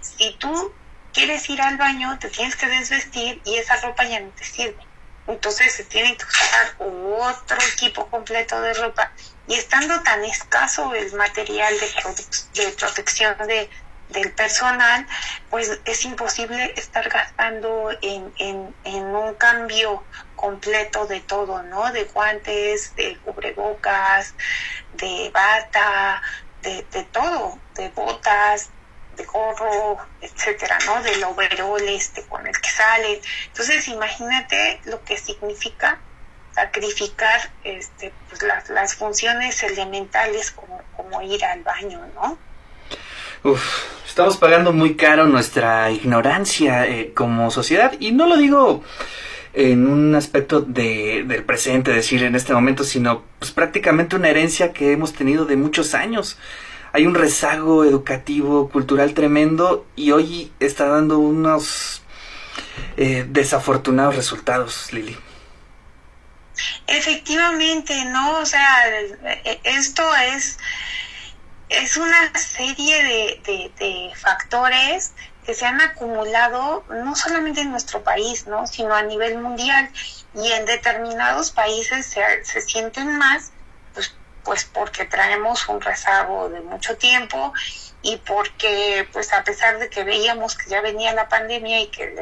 si 0.01 0.37
tú 0.39 0.75
quieres 1.13 1.49
ir 1.51 1.61
al 1.61 1.77
baño, 1.77 2.19
te 2.19 2.29
tienes 2.31 2.57
que 2.57 2.67
desvestir 2.67 3.41
y 3.45 3.57
esa 3.57 3.77
ropa 3.81 4.05
ya 4.05 4.21
no 4.21 4.31
te 4.31 4.45
sirve. 4.45 4.87
Entonces 5.27 5.73
se 5.75 5.85
tiene 5.85 6.17
que 6.17 6.25
usar 6.25 6.75
otro 6.79 7.59
equipo 7.73 8.09
completo 8.11 8.61
de 8.61 8.75
ropa. 8.75 9.13
Y 9.47 9.55
estando 9.55 10.03
tan 10.03 10.25
escaso 10.25 10.95
el 10.95 11.13
material 11.15 11.75
de, 11.79 12.63
de 12.63 12.73
protección 12.73 13.37
de, 13.47 13.71
del 14.13 14.33
personal, 14.33 15.07
pues 15.49 15.81
es 15.85 16.05
imposible 16.05 16.73
estar 16.77 17.09
gastando 17.09 17.91
en, 18.03 18.33
en, 18.39 19.05
un 19.05 19.35
cambio 19.35 20.05
completo 20.37 21.07
de 21.07 21.21
todo, 21.21 21.63
¿no? 21.63 21.93
De 21.93 22.05
guantes, 22.05 22.95
de 22.97 23.17
cubrebocas, 23.19 24.35
de 24.95 25.31
bata, 25.33 26.23
de, 26.63 26.85
de 26.91 27.05
todo, 27.05 27.59
de 27.75 27.89
botas, 27.91 28.71
de 29.17 29.25
gorro, 29.25 29.99
etcétera, 30.21 30.79
¿no? 30.87 31.03
Del 31.03 31.23
overol 31.25 31.83
este 31.89 32.23
con 32.25 32.47
el 32.47 32.59
que 32.61 32.71
salen. 32.71 33.21
Entonces, 33.47 33.89
imagínate 33.89 34.81
lo 34.85 35.03
que 35.05 35.17
significa 35.17 35.99
sacrificar 36.55 37.51
este, 37.65 38.13
pues, 38.29 38.43
las, 38.43 38.69
las 38.71 38.95
funciones 38.95 39.63
elementales 39.63 40.51
como, 40.51 40.83
como 40.97 41.23
ir 41.23 41.45
al 41.45 41.63
baño, 41.63 42.07
¿no? 42.15 42.39
Uf, 43.43 43.63
estamos 44.07 44.37
pagando 44.37 44.73
muy 44.73 44.97
caro 44.97 45.27
nuestra 45.27 45.91
ignorancia 45.91 46.87
eh, 46.87 47.13
como 47.15 47.51
sociedad 47.51 47.95
y 47.99 48.13
no 48.13 48.27
lo 48.27 48.37
digo 48.37 48.85
en 49.55 49.89
un 49.89 50.15
aspecto 50.15 50.61
de, 50.61 51.25
del 51.27 51.45
presente, 51.45 51.91
decir 51.91 52.23
en 52.23 52.35
este 52.37 52.53
momento, 52.53 52.85
sino 52.85 53.25
pues 53.39 53.51
prácticamente 53.51 54.15
una 54.15 54.29
herencia 54.29 54.75
que 54.75 54.93
hemos 54.93 55.15
tenido 55.15 55.47
de 55.47 55.57
muchos 55.57 55.95
años. 55.95 56.37
hay 56.93 57.07
un 57.07 57.15
rezago 57.15 57.85
educativo, 57.85 58.69
cultural 58.69 59.15
tremendo 59.15 59.87
y 59.97 60.11
hoy 60.11 60.53
está 60.61 60.87
dando 60.89 61.19
unos 61.19 62.03
eh, 62.99 63.25
desafortunados 63.29 64.17
resultados, 64.17 64.93
Lili. 64.93 65.17
Efectivamente, 66.87 68.05
¿no? 68.07 68.39
O 68.39 68.45
sea, 68.45 69.01
e, 69.45 69.61
esto 69.65 70.03
es, 70.35 70.59
es 71.71 71.97
una 71.97 72.33
serie 72.37 73.41
de, 73.45 73.73
de, 73.79 74.13
factores 74.17 75.13
que 75.47 75.55
se 75.55 75.65
han 75.67 75.81
acumulado 75.81 76.85
no 76.91 77.15
solamente 77.15 77.61
en 77.61 77.71
nuestro 77.71 78.03
país, 78.03 78.47
¿no? 78.47 78.67
Sino 78.67 78.95
a 78.95 79.03
nivel 79.03 79.39
mundial. 79.39 79.89
Y 80.35 80.53
en 80.53 80.67
determinados 80.67 81.53
países 81.53 82.07
se, 82.07 82.45
se 82.45 82.61
sienten 82.61 83.17
más, 83.17 83.53
pues, 83.95 84.15
pues 84.45 84.65
porque 84.65 85.05
traemos 85.05 85.69
un 85.69 85.81
rezago 85.81 86.49
de 86.49 86.61
mucho 86.61 86.97
tiempo 86.97 87.53
y 88.03 88.17
porque, 88.17 89.09
pues 89.13 89.33
a 89.33 89.45
pesar 89.45 89.79
de 89.79 89.89
que 89.89 90.05
veíamos 90.05 90.57
que 90.57 90.71
ya 90.71 90.81
venía 90.81 91.15
la 91.15 91.29
pandemia 91.29 91.81
y 91.81 91.87
que 91.89 92.15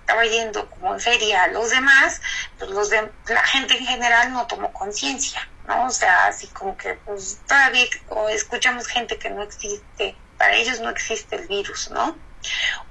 estaba 0.00 0.24
yendo 0.24 0.70
como 0.70 0.94
en 0.94 1.00
feria 1.00 1.44
a 1.44 1.48
los 1.48 1.70
demás, 1.70 2.20
pues 2.58 2.70
los 2.70 2.90
de, 2.90 3.10
la 3.28 3.44
gente 3.44 3.76
en 3.76 3.86
general 3.86 4.32
no 4.32 4.46
tomó 4.46 4.72
conciencia, 4.72 5.48
¿no? 5.66 5.86
O 5.86 5.90
sea, 5.90 6.26
así 6.26 6.46
como 6.48 6.76
que 6.76 6.94
pues 6.94 7.38
todavía 7.46 7.86
o 8.08 8.28
escuchamos 8.28 8.86
gente 8.86 9.18
que 9.18 9.30
no 9.30 9.42
existe, 9.42 10.16
para 10.38 10.54
ellos 10.54 10.80
no 10.80 10.90
existe 10.90 11.36
el 11.36 11.48
virus, 11.48 11.90
¿no? 11.90 12.16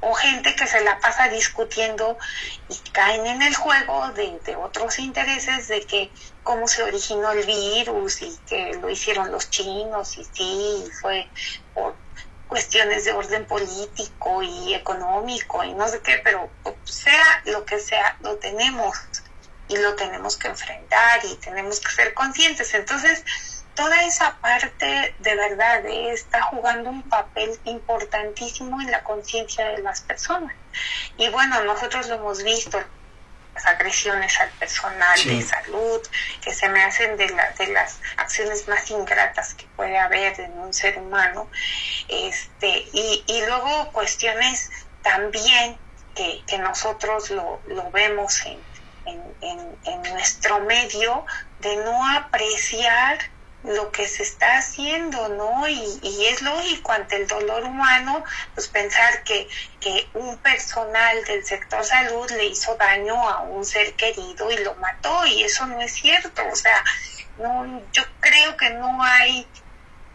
O 0.01 0.13
gente 0.13 0.55
que 0.55 0.67
se 0.67 0.81
la 0.83 0.99
pasa 0.99 1.27
discutiendo 1.29 2.17
y 2.69 2.75
caen 2.91 3.25
en 3.25 3.41
el 3.41 3.55
juego 3.55 4.09
de, 4.11 4.55
otros 4.55 4.99
intereses 4.99 5.67
de 5.67 5.81
que 5.85 6.11
cómo 6.43 6.67
se 6.67 6.83
originó 6.83 7.31
el 7.31 7.45
virus 7.45 8.21
y 8.21 8.37
que 8.47 8.75
lo 8.75 8.89
hicieron 8.89 9.31
los 9.31 9.49
chinos 9.49 10.17
y 10.17 10.23
sí, 10.25 10.91
fue 11.01 11.27
por 11.73 11.95
cuestiones 12.47 13.05
de 13.05 13.13
orden 13.13 13.45
político 13.45 14.41
y 14.41 14.73
económico 14.73 15.63
y 15.63 15.73
no 15.73 15.87
sé 15.87 16.01
qué, 16.01 16.19
pero 16.23 16.49
sea 16.83 17.41
lo 17.45 17.63
que 17.65 17.79
sea, 17.79 18.17
lo 18.21 18.37
tenemos 18.37 18.97
y 19.69 19.77
lo 19.77 19.95
tenemos 19.95 20.35
que 20.35 20.49
enfrentar 20.49 21.21
y 21.23 21.35
tenemos 21.35 21.79
que 21.79 21.91
ser 21.91 22.13
conscientes. 22.13 22.73
Entonces, 22.73 23.23
toda 23.75 24.03
esa 24.03 24.35
parte 24.39 25.15
de 25.19 25.35
verdad 25.35 25.85
está 25.85 26.41
jugando 26.41 26.89
un 26.89 27.03
papel 27.03 27.57
importantísimo 27.63 28.81
en 28.81 28.91
la 28.91 29.03
conciencia 29.03 29.69
de 29.69 29.81
las 29.81 30.01
personas. 30.01 30.53
Y 31.17 31.29
bueno, 31.29 31.63
nosotros 31.63 32.09
lo 32.09 32.15
hemos 32.15 32.43
visto, 32.43 32.83
agresiones 33.65 34.39
al 34.39 34.49
personal 34.51 35.23
de 35.23 35.41
salud, 35.43 36.01
que 36.41 36.53
se 36.53 36.67
me 36.69 36.83
hacen 36.83 37.15
de, 37.17 37.29
la, 37.29 37.51
de 37.51 37.67
las 37.67 37.99
acciones 38.17 38.67
más 38.67 38.89
ingratas 38.89 39.53
que 39.53 39.65
puede 39.75 39.97
haber 39.97 40.39
en 40.39 40.57
un 40.59 40.73
ser 40.73 40.97
humano. 40.97 41.49
Este, 42.07 42.87
y, 42.91 43.23
y 43.27 43.45
luego 43.45 43.91
cuestiones 43.91 44.69
también 45.03 45.77
que, 46.15 46.41
que 46.47 46.57
nosotros 46.57 47.29
lo, 47.29 47.61
lo 47.67 47.91
vemos 47.91 48.45
en, 48.45 48.59
en, 49.41 50.03
nuestro 50.11 50.59
medio 50.61 51.25
de 51.59 51.75
no 51.77 52.07
apreciar 52.17 53.19
lo 53.63 53.91
que 53.91 54.07
se 54.07 54.23
está 54.23 54.57
haciendo, 54.57 55.27
¿no? 55.29 55.67
Y, 55.67 55.99
y, 56.01 56.25
es 56.25 56.41
lógico 56.41 56.91
ante 56.91 57.17
el 57.17 57.27
dolor 57.27 57.63
humano, 57.63 58.23
pues 58.53 58.67
pensar 58.67 59.23
que, 59.23 59.47
que 59.79 60.07
un 60.13 60.37
personal 60.37 61.23
del 61.25 61.45
sector 61.45 61.83
salud 61.83 62.29
le 62.31 62.45
hizo 62.45 62.75
daño 62.75 63.15
a 63.29 63.41
un 63.41 63.65
ser 63.65 63.93
querido 63.95 64.49
y 64.51 64.57
lo 64.63 64.75
mató, 64.75 65.25
y 65.25 65.43
eso 65.43 65.65
no 65.67 65.81
es 65.81 65.93
cierto, 65.93 66.41
o 66.51 66.55
sea, 66.55 66.83
no, 67.37 67.81
yo 67.91 68.03
creo 68.19 68.57
que 68.57 68.69
no 68.71 69.03
hay 69.03 69.45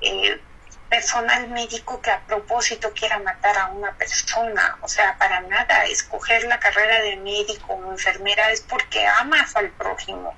eh, 0.01 0.41
personal 0.89 1.49
médico 1.49 2.01
que 2.01 2.11
a 2.11 2.21
propósito 2.27 2.93
quiera 2.93 3.19
matar 3.19 3.57
a 3.59 3.67
una 3.69 3.93
persona, 3.93 4.79
o 4.81 4.89
sea, 4.89 5.17
para 5.19 5.41
nada, 5.41 5.85
escoger 5.87 6.45
la 6.45 6.61
carrera 6.61 7.01
de 7.03 7.17
médico 7.17 7.75
o 7.75 7.93
enfermera 7.93 8.51
es 8.51 8.61
porque 8.61 9.07
amas 9.07 9.57
al 9.57 9.71
prójimo. 9.71 10.35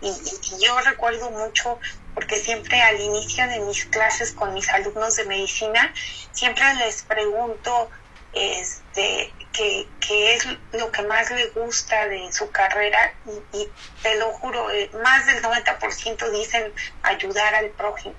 Y, 0.00 0.08
y, 0.08 0.64
yo 0.64 0.80
recuerdo 0.80 1.30
mucho 1.30 1.78
porque 2.14 2.36
siempre 2.36 2.82
al 2.82 3.00
inicio 3.00 3.46
de 3.46 3.60
mis 3.60 3.84
clases 3.86 4.32
con 4.32 4.52
mis 4.52 4.68
alumnos 4.68 5.16
de 5.16 5.24
medicina, 5.24 5.92
siempre 6.32 6.74
les 6.74 7.02
pregunto 7.02 7.88
este, 8.32 9.32
qué, 9.52 9.86
es 10.34 10.46
lo 10.72 10.90
que 10.90 11.02
más 11.02 11.30
le 11.30 11.48
gusta 11.48 12.08
de 12.08 12.32
su 12.32 12.50
carrera 12.50 13.14
y, 13.52 13.68
te 14.02 14.18
lo 14.18 14.32
juro, 14.32 14.70
eh, 14.70 14.90
más 15.02 15.26
del 15.26 15.42
90% 15.42 16.30
dicen 16.30 16.72
ayudar 17.02 17.54
al 17.54 17.70
prójimo. 17.70 18.14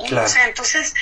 O 0.00 0.28
sea, 0.28 0.46
entonces 0.46 0.94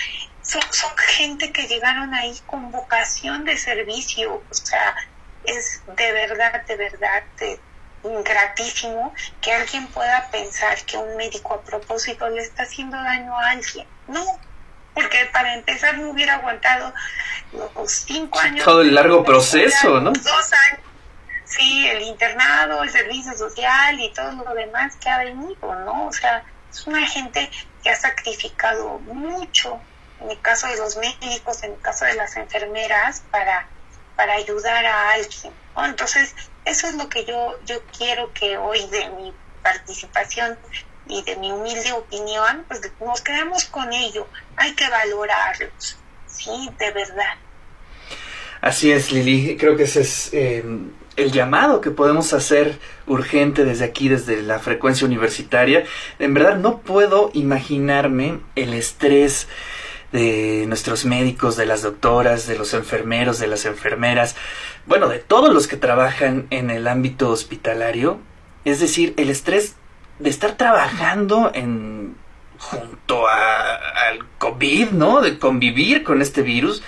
son, 0.42 0.62
son 0.70 0.90
gente 0.96 1.52
que 1.52 1.66
llegaron 1.66 2.14
ahí 2.14 2.38
con 2.46 2.70
vocación 2.72 3.44
de 3.44 3.56
servicio, 3.56 4.42
o 4.50 4.54
sea, 4.54 4.96
es 5.44 5.82
de 5.96 6.12
verdad, 6.12 6.64
de 6.66 6.76
verdad, 6.76 7.22
de, 7.38 7.60
gratísimo 8.24 9.12
que 9.40 9.52
alguien 9.52 9.86
pueda 9.88 10.28
pensar 10.30 10.78
que 10.84 10.96
un 10.96 11.16
médico 11.16 11.54
a 11.54 11.62
propósito 11.62 12.28
le 12.28 12.42
está 12.42 12.62
haciendo 12.62 12.96
daño 12.96 13.36
a 13.36 13.50
alguien. 13.50 13.86
No, 14.06 14.24
porque 14.94 15.28
para 15.32 15.54
empezar 15.54 15.98
no 15.98 16.10
hubiera 16.10 16.34
aguantado 16.34 16.92
los 17.52 17.92
cinco 17.92 18.38
años. 18.38 18.64
Todo 18.64 18.82
el 18.82 18.94
largo 18.94 19.24
proceso, 19.24 20.00
¿no? 20.00 20.12
Dos 20.12 20.52
años. 20.70 20.86
Sí, 21.44 21.88
el 21.88 22.02
internado, 22.02 22.82
el 22.82 22.90
servicio 22.90 23.36
social 23.36 23.98
y 23.98 24.12
todo 24.12 24.32
lo 24.32 24.54
demás 24.54 24.96
que 24.96 25.08
ha 25.08 25.18
venido, 25.18 25.74
¿no? 25.84 26.06
O 26.06 26.12
sea, 26.12 26.44
es 26.70 26.86
una 26.86 27.06
gente 27.06 27.50
que 27.82 27.90
ha 27.90 27.96
sacrificado 27.96 28.98
mucho, 29.00 29.80
en 30.20 30.30
el 30.30 30.40
caso 30.40 30.66
de 30.66 30.76
los 30.76 30.96
médicos, 30.96 31.62
en 31.62 31.72
el 31.72 31.80
caso 31.80 32.04
de 32.04 32.14
las 32.14 32.36
enfermeras, 32.36 33.22
para, 33.30 33.68
para 34.16 34.34
ayudar 34.34 34.84
a 34.84 35.12
alguien. 35.12 35.52
Entonces, 35.76 36.34
eso 36.64 36.88
es 36.88 36.94
lo 36.94 37.08
que 37.08 37.24
yo, 37.24 37.58
yo 37.66 37.82
quiero 37.96 38.32
que 38.32 38.58
hoy 38.58 38.86
de 38.88 39.08
mi 39.10 39.32
participación 39.62 40.58
y 41.06 41.22
de 41.22 41.36
mi 41.36 41.50
humilde 41.50 41.92
opinión, 41.92 42.64
pues 42.68 42.80
nos 43.00 43.20
quedamos 43.20 43.64
con 43.66 43.92
ello. 43.92 44.26
Hay 44.56 44.74
que 44.74 44.88
valorarlos, 44.88 45.98
sí, 46.26 46.70
de 46.78 46.90
verdad. 46.90 47.34
Así 48.60 48.90
es, 48.90 49.12
Lili. 49.12 49.56
Creo 49.56 49.76
que 49.76 49.84
ese 49.84 50.00
es 50.00 50.30
eh, 50.32 50.64
el 51.18 51.32
llamado 51.32 51.80
que 51.80 51.90
podemos 51.90 52.32
hacer 52.32 52.78
urgente 53.06 53.64
desde 53.64 53.84
aquí, 53.84 54.08
desde 54.08 54.40
la 54.42 54.60
frecuencia 54.60 55.06
universitaria. 55.06 55.84
En 56.18 56.32
verdad 56.32 56.56
no 56.56 56.78
puedo 56.78 57.30
imaginarme 57.34 58.38
el 58.54 58.72
estrés 58.72 59.48
de 60.12 60.64
nuestros 60.68 61.04
médicos, 61.04 61.56
de 61.56 61.66
las 61.66 61.82
doctoras, 61.82 62.46
de 62.46 62.56
los 62.56 62.72
enfermeros, 62.72 63.38
de 63.38 63.48
las 63.48 63.66
enfermeras, 63.66 64.36
bueno, 64.86 65.08
de 65.08 65.18
todos 65.18 65.52
los 65.52 65.66
que 65.66 65.76
trabajan 65.76 66.46
en 66.50 66.70
el 66.70 66.88
ámbito 66.88 67.28
hospitalario, 67.30 68.18
es 68.64 68.80
decir, 68.80 69.12
el 69.18 69.28
estrés 69.28 69.74
de 70.18 70.30
estar 70.30 70.56
trabajando 70.56 71.50
en 71.52 72.16
junto 72.58 73.28
a, 73.28 73.74
al 74.08 74.24
COVID, 74.38 74.90
¿no? 74.90 75.20
De 75.20 75.38
convivir 75.38 76.04
con 76.04 76.22
este 76.22 76.42
virus. 76.42 76.82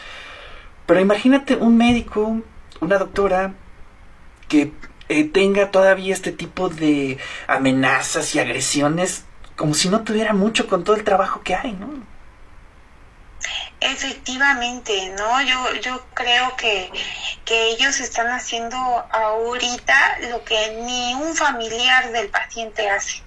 Pero 0.87 1.01
imagínate 1.01 1.57
un 1.57 1.77
médico, 1.77 2.41
una 2.81 2.99
doctora 2.99 3.55
que 4.51 4.73
eh, 5.09 5.25
tenga 5.25 5.71
todavía 5.71 6.13
este 6.13 6.33
tipo 6.33 6.69
de 6.69 7.17
amenazas 7.47 8.35
y 8.35 8.41
agresiones 8.41 9.25
como 9.57 9.75
si 9.75 9.89
no 9.89 10.03
tuviera 10.05 10.33
mucho 10.33 10.67
con 10.67 10.85
todo 10.85 10.97
el 10.97 11.05
trabajo 11.05 11.43
que 11.43 11.55
hay, 11.55 11.73
¿no? 11.73 11.89
Efectivamente, 13.81 15.15
¿no? 15.19 15.41
Yo, 15.43 15.75
yo 15.83 16.07
creo 16.15 16.57
que, 16.57 16.91
que 17.45 17.71
ellos 17.71 18.01
están 18.01 18.29
haciendo 18.29 18.77
ahorita 18.77 20.19
lo 20.31 20.45
que 20.45 20.83
ni 20.83 21.15
un 21.15 21.35
familiar 21.35 22.11
del 22.13 22.29
paciente 22.29 22.89
hace, 22.89 23.23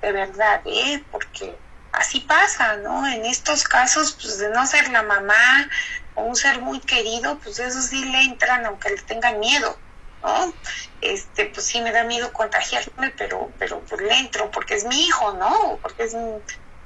de 0.00 0.12
verdad, 0.12 0.60
¿eh? 0.66 1.02
Porque 1.10 1.56
así 1.92 2.20
pasa, 2.20 2.76
¿no? 2.76 3.06
En 3.06 3.26
estos 3.26 3.64
casos, 3.64 4.16
pues 4.20 4.38
de 4.38 4.50
no 4.50 4.66
ser 4.66 4.88
la 4.90 5.02
mamá 5.02 5.68
o 6.14 6.22
un 6.22 6.36
ser 6.36 6.60
muy 6.60 6.78
querido, 6.78 7.38
pues 7.38 7.58
eso 7.58 7.82
sí 7.82 8.04
le 8.04 8.22
entran 8.22 8.66
aunque 8.66 8.90
le 8.90 9.02
tengan 9.02 9.40
miedo, 9.40 9.76
¿no? 10.22 10.54
Este, 11.00 11.46
pues 11.46 11.66
sí 11.66 11.80
me 11.80 11.92
da 11.92 12.04
miedo 12.04 12.32
contagiarme, 12.32 13.10
pero, 13.16 13.50
pero 13.58 13.80
pues 13.80 14.00
le 14.00 14.18
entro 14.18 14.50
porque 14.50 14.74
es 14.74 14.84
mi 14.84 15.06
hijo, 15.06 15.32
¿no? 15.34 15.78
Porque 15.82 16.04
es 16.04 16.14
un, 16.14 16.42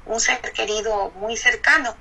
un 0.06 0.20
ser 0.20 0.40
querido 0.52 1.10
muy 1.12 1.36
cercano 1.36 1.96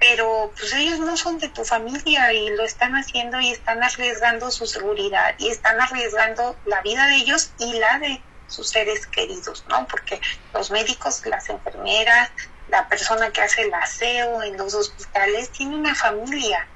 pero 0.00 0.50
pues 0.58 0.72
ellos 0.72 0.98
no 0.98 1.16
son 1.16 1.38
de 1.38 1.50
tu 1.50 1.62
familia 1.62 2.32
y 2.32 2.48
lo 2.56 2.64
están 2.64 2.94
haciendo 2.94 3.38
y 3.38 3.50
están 3.50 3.82
arriesgando 3.84 4.50
su 4.50 4.66
seguridad 4.66 5.34
y 5.38 5.50
están 5.50 5.78
arriesgando 5.78 6.56
la 6.64 6.80
vida 6.80 7.06
de 7.06 7.16
ellos 7.16 7.52
y 7.58 7.74
la 7.74 7.98
de 7.98 8.22
sus 8.46 8.70
seres 8.70 9.06
queridos, 9.06 9.64
¿no? 9.68 9.86
Porque 9.86 10.18
los 10.54 10.70
médicos, 10.70 11.24
las 11.26 11.50
enfermeras, 11.50 12.30
la 12.68 12.88
persona 12.88 13.30
que 13.30 13.42
hace 13.42 13.62
el 13.62 13.74
aseo 13.74 14.42
en 14.42 14.56
los 14.56 14.74
hospitales 14.74 15.50
tiene 15.50 15.76
una 15.76 15.94
familia 15.94 16.66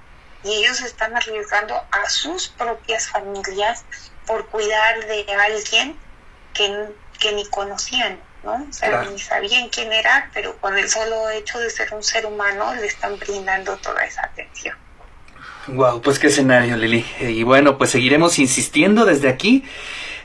y 0.44 0.52
ellos 0.52 0.82
están 0.82 1.16
arriesgando 1.16 1.74
a 1.74 2.08
sus 2.08 2.48
propias 2.48 3.08
familias 3.08 3.84
por 4.26 4.46
cuidar 4.46 5.06
de 5.06 5.26
alguien 5.34 5.96
que, 6.52 6.88
que 7.18 7.32
ni 7.32 7.46
conocían, 7.46 8.18
¿no? 8.44 8.66
O 8.68 8.72
sea, 8.72 9.04
ni 9.04 9.18
sabían 9.18 9.68
quién 9.68 9.92
era, 9.92 10.30
pero 10.34 10.56
con 10.58 10.76
el 10.78 10.88
solo 10.88 11.30
hecho 11.30 11.58
de 11.58 11.70
ser 11.70 11.92
un 11.94 12.02
ser 12.02 12.26
humano 12.26 12.74
le 12.74 12.86
están 12.86 13.18
brindando 13.18 13.76
toda 13.78 14.04
esa 14.04 14.22
atención. 14.24 14.76
Wow, 15.66 16.02
pues 16.02 16.18
qué 16.18 16.26
escenario, 16.26 16.76
Lili. 16.76 17.06
Y 17.20 17.42
bueno, 17.42 17.78
pues 17.78 17.90
seguiremos 17.90 18.38
insistiendo 18.38 19.06
desde 19.06 19.30
aquí, 19.30 19.64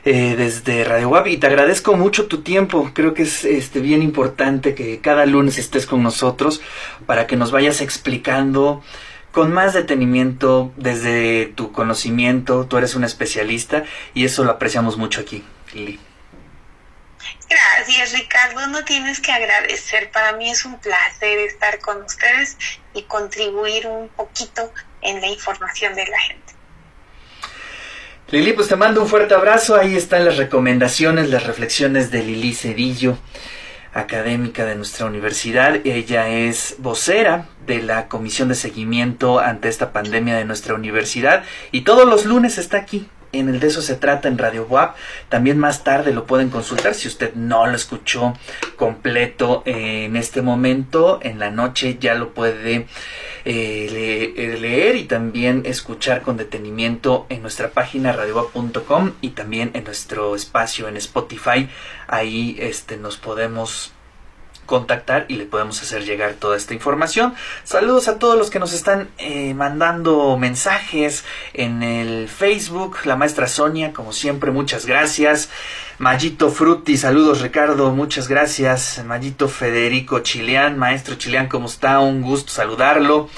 eh, 0.04 0.34
desde 0.36 0.84
Radio 0.84 1.08
Web, 1.08 1.28
y 1.28 1.38
te 1.38 1.46
agradezco 1.46 1.96
mucho 1.96 2.26
tu 2.26 2.42
tiempo. 2.42 2.90
Creo 2.92 3.14
que 3.14 3.22
es 3.22 3.46
este, 3.46 3.80
bien 3.80 4.02
importante 4.02 4.74
que 4.74 5.00
cada 5.00 5.24
lunes 5.24 5.56
estés 5.56 5.86
con 5.86 6.02
nosotros 6.02 6.60
para 7.06 7.26
que 7.26 7.36
nos 7.36 7.52
vayas 7.52 7.80
explicando 7.80 8.82
con 9.32 9.52
más 9.52 9.74
detenimiento 9.74 10.72
desde 10.76 11.46
tu 11.46 11.72
conocimiento. 11.72 12.66
Tú 12.66 12.78
eres 12.78 12.94
un 12.94 13.04
especialista 13.04 13.84
y 14.14 14.24
eso 14.24 14.44
lo 14.44 14.50
apreciamos 14.50 14.96
mucho 14.96 15.20
aquí, 15.20 15.44
Lili. 15.72 16.00
Gracias, 17.48 18.12
Ricardo. 18.12 18.66
No 18.68 18.84
tienes 18.84 19.20
que 19.20 19.32
agradecer. 19.32 20.10
Para 20.10 20.32
mí 20.32 20.50
es 20.50 20.64
un 20.64 20.78
placer 20.78 21.38
estar 21.40 21.78
con 21.80 22.02
ustedes 22.02 22.56
y 22.94 23.02
contribuir 23.02 23.86
un 23.86 24.08
poquito 24.08 24.72
en 25.02 25.20
la 25.20 25.26
información 25.26 25.94
de 25.94 26.06
la 26.06 26.18
gente. 26.20 26.54
Lili, 28.28 28.52
pues 28.52 28.68
te 28.68 28.76
mando 28.76 29.02
un 29.02 29.08
fuerte 29.08 29.34
abrazo. 29.34 29.74
Ahí 29.74 29.96
están 29.96 30.24
las 30.24 30.36
recomendaciones, 30.36 31.30
las 31.30 31.44
reflexiones 31.44 32.12
de 32.12 32.22
Lili 32.22 32.54
Cedillo, 32.54 33.18
académica 33.92 34.64
de 34.64 34.76
nuestra 34.76 35.06
universidad. 35.06 35.84
Ella 35.84 36.28
es 36.28 36.76
vocera 36.78 37.48
de 37.70 37.82
la 37.82 38.08
comisión 38.08 38.48
de 38.48 38.56
seguimiento 38.56 39.38
ante 39.38 39.68
esta 39.68 39.92
pandemia 39.92 40.36
de 40.36 40.44
nuestra 40.44 40.74
universidad 40.74 41.44
y 41.70 41.82
todos 41.82 42.04
los 42.08 42.24
lunes 42.24 42.58
está 42.58 42.78
aquí 42.78 43.08
en 43.32 43.48
el 43.48 43.60
de 43.60 43.68
eso 43.68 43.80
se 43.80 43.94
trata 43.94 44.26
en 44.26 44.38
Radio 44.38 44.66
WAP. 44.68 44.96
También 45.28 45.56
más 45.56 45.84
tarde 45.84 46.12
lo 46.12 46.26
pueden 46.26 46.50
consultar 46.50 46.94
si 46.94 47.06
usted 47.06 47.34
no 47.34 47.64
lo 47.66 47.76
escuchó 47.76 48.34
completo 48.76 49.62
en 49.66 50.16
este 50.16 50.42
momento. 50.42 51.20
En 51.22 51.38
la 51.38 51.50
noche 51.50 51.96
ya 52.00 52.14
lo 52.14 52.34
puede 52.34 52.86
eh, 53.44 54.34
eh, 54.36 54.58
leer 54.60 54.96
y 54.96 55.04
también 55.04 55.62
escuchar 55.64 56.22
con 56.22 56.36
detenimiento 56.36 57.26
en 57.28 57.42
nuestra 57.42 57.70
página 57.70 58.12
radiowap.com 58.12 59.12
y 59.20 59.30
también 59.30 59.70
en 59.74 59.84
nuestro 59.84 60.34
espacio 60.34 60.88
en 60.88 60.96
Spotify. 60.96 61.68
Ahí 62.08 62.56
este, 62.58 62.96
nos 62.96 63.16
podemos 63.16 63.92
contactar 64.70 65.26
y 65.26 65.34
le 65.34 65.46
podemos 65.46 65.82
hacer 65.82 66.04
llegar 66.04 66.34
toda 66.34 66.56
esta 66.56 66.74
información. 66.74 67.34
Saludos 67.64 68.06
a 68.06 68.20
todos 68.20 68.38
los 68.38 68.50
que 68.50 68.60
nos 68.60 68.72
están 68.72 69.08
eh, 69.18 69.52
mandando 69.52 70.36
mensajes 70.36 71.24
en 71.54 71.82
el 71.82 72.28
Facebook. 72.28 72.98
La 73.04 73.16
maestra 73.16 73.48
Sonia, 73.48 73.92
como 73.92 74.12
siempre, 74.12 74.52
muchas 74.52 74.86
gracias. 74.86 75.50
Mayito 75.98 76.50
Frutti, 76.50 76.96
saludos 76.96 77.40
Ricardo, 77.40 77.90
muchas 77.90 78.28
gracias. 78.28 79.02
Mayito 79.04 79.48
Federico 79.48 80.20
Chileán, 80.20 80.78
maestro 80.78 81.16
Chileán, 81.16 81.48
¿cómo 81.48 81.66
está? 81.66 81.98
Un 81.98 82.22
gusto 82.22 82.52
saludarlo. 82.52 83.28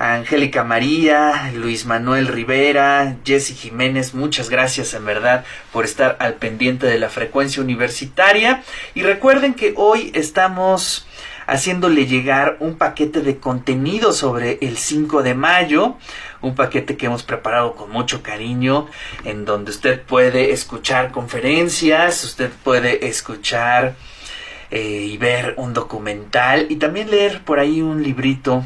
Angélica 0.00 0.64
María, 0.64 1.52
Luis 1.54 1.84
Manuel 1.84 2.26
Rivera, 2.26 3.16
Jesse 3.22 3.54
Jiménez, 3.54 4.14
muchas 4.14 4.48
gracias 4.48 4.94
en 4.94 5.04
verdad 5.04 5.44
por 5.74 5.84
estar 5.84 6.16
al 6.20 6.36
pendiente 6.36 6.86
de 6.86 6.98
la 6.98 7.10
frecuencia 7.10 7.62
universitaria. 7.62 8.62
Y 8.94 9.02
recuerden 9.02 9.52
que 9.52 9.74
hoy 9.76 10.10
estamos 10.14 11.06
haciéndole 11.46 12.06
llegar 12.06 12.56
un 12.60 12.78
paquete 12.78 13.20
de 13.20 13.36
contenido 13.36 14.14
sobre 14.14 14.56
el 14.62 14.78
5 14.78 15.22
de 15.22 15.34
mayo, 15.34 15.98
un 16.40 16.54
paquete 16.54 16.96
que 16.96 17.04
hemos 17.04 17.22
preparado 17.22 17.74
con 17.74 17.90
mucho 17.90 18.22
cariño, 18.22 18.86
en 19.26 19.44
donde 19.44 19.70
usted 19.70 20.00
puede 20.00 20.52
escuchar 20.52 21.10
conferencias, 21.10 22.24
usted 22.24 22.48
puede 22.64 23.06
escuchar 23.06 23.96
eh, 24.70 25.04
y 25.10 25.18
ver 25.18 25.52
un 25.58 25.74
documental 25.74 26.68
y 26.70 26.76
también 26.76 27.10
leer 27.10 27.42
por 27.42 27.58
ahí 27.58 27.82
un 27.82 28.02
librito 28.02 28.64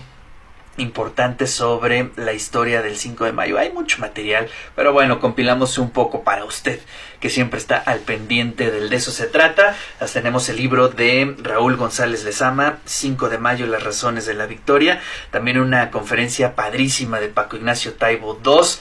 importante 0.77 1.47
sobre 1.47 2.11
la 2.17 2.33
historia 2.33 2.83
del 2.83 2.97
5 2.97 3.25
de 3.25 3.33
mayo. 3.33 3.59
Hay 3.59 3.73
mucho 3.73 3.99
material, 3.99 4.49
pero 4.75 4.93
bueno, 4.93 5.21
compilamos 5.21 5.79
un 5.79 5.91
poco 5.91 6.25
para 6.25 6.45
usted, 6.45 6.81
que 7.21 7.31
siempre 7.31 7.59
está 7.59 7.77
al 7.77 8.01
pendiente 8.01 8.71
del 8.71 8.89
de 8.91 8.97
eso 8.97 9.11
se 9.11 9.27
trata. 9.27 9.77
tenemos 10.13 10.49
el 10.49 10.57
libro 10.57 10.89
de 10.89 11.35
Raúl 11.39 11.77
González 11.77 12.25
Lezama, 12.25 12.79
5 12.85 13.29
de 13.29 13.39
mayo, 13.39 13.67
las 13.67 13.83
razones 13.83 14.27
de 14.27 14.35
la 14.35 14.47
victoria. 14.47 15.01
También 15.31 15.59
una 15.59 15.91
conferencia 15.91 16.55
padrísima 16.55 17.21
de 17.21 17.29
Paco 17.29 17.57
Ignacio 17.57 17.95
Taibo 17.95 18.41
II 18.45 18.79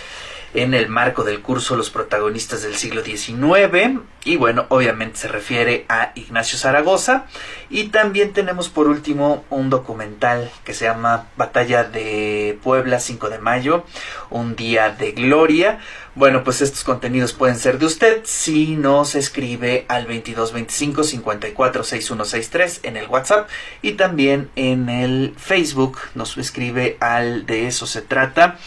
en 0.54 0.74
el 0.74 0.90
marco 0.90 1.24
del 1.24 1.42
curso 1.42 1.76
Los 1.76 1.90
protagonistas 1.90 2.64
del 2.64 2.76
siglo 2.76 3.04
XIX 3.04 4.02
y 4.26 4.38
bueno, 4.38 4.66
obviamente 4.70 5.18
se 5.18 5.28
refiere 5.28 5.86
a 5.90 6.14
Ignacio 6.16 6.58
Zaragoza 6.58 7.26
y 7.70 7.90
también 7.90 8.32
tenemos 8.32 8.70
por 8.70 8.88
último 8.88 9.44
un 9.50 9.70
documental 9.70 10.50
que 10.64 10.74
se 10.74 10.86
llama 10.86 11.28
Batalla 11.36 11.84
de 11.84 12.58
Puebla 12.64 13.00
5 13.00 13.30
de 13.30 13.40
mayo, 13.40 13.84
un 14.30 14.56
día 14.56 14.92
de 14.92 15.12
gloria. 15.12 15.80
Bueno, 16.16 16.44
pues 16.44 16.62
estos 16.62 16.84
contenidos 16.84 17.34
pueden 17.34 17.58
ser 17.58 17.80
de 17.80 17.86
usted 17.86 18.22
si 18.24 18.76
nos 18.76 19.16
escribe 19.16 19.86
al 19.90 20.04
2225 20.04 21.04
54 21.04 21.84
6163 21.84 22.80
en 22.84 22.98
el 22.98 23.08
WhatsApp 23.08 23.50
y 23.82 23.94
también 23.94 24.50
en 24.56 24.90
el 24.90 25.34
Facebook 25.38 25.98
nos 26.16 26.38
escribe 26.38 26.98
al 27.02 27.46
de 27.46 27.68
eso 27.68 27.88
se 27.88 28.02
trata 28.02 28.58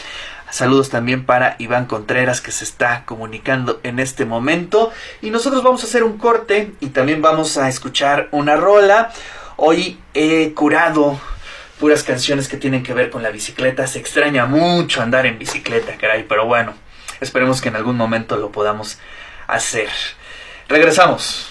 Saludos 0.51 0.91
también 0.91 1.25
para 1.27 1.57
Iván 1.59 1.87
Contreras 1.87 2.41
que 2.41 2.53
se 2.53 2.65
está 2.65 3.05
comunicando 3.05 3.81
en 3.83 3.99
este 3.99 4.25
momento. 4.25 4.91
Y 5.21 5.31
nosotros 5.31 5.63
vamos 5.63 5.83
a 5.83 5.87
hacer 5.87 6.03
un 6.03 6.19
corte 6.19 6.73
y 6.81 6.89
también 6.89 7.21
vamos 7.21 7.59
a 7.59 7.69
escuchar 7.69 8.29
una 8.31 8.57
rola. 8.57 9.13
Hoy 9.57 9.99
he 10.15 10.53
curado 10.55 11.19
puras 11.81 12.03
canciones 12.03 12.49
que 12.49 12.57
tienen 12.57 12.83
que 12.83 12.95
ver 12.95 13.11
con 13.11 13.23
la 13.23 13.31
bicicleta. 13.31 13.87
Se 13.87 13.99
extraña 13.99 14.47
mucho 14.47 15.03
andar 15.03 15.27
en 15.27 15.39
bicicleta, 15.39 15.97
caray, 15.97 16.25
pero 16.29 16.47
bueno, 16.47 16.75
esperemos 17.21 17.61
que 17.61 17.69
en 17.69 17.77
algún 17.77 17.97
momento 17.97 18.37
lo 18.37 18.53
podamos 18.53 18.99
hacer. 19.47 19.89
Regresamos. 20.69 21.51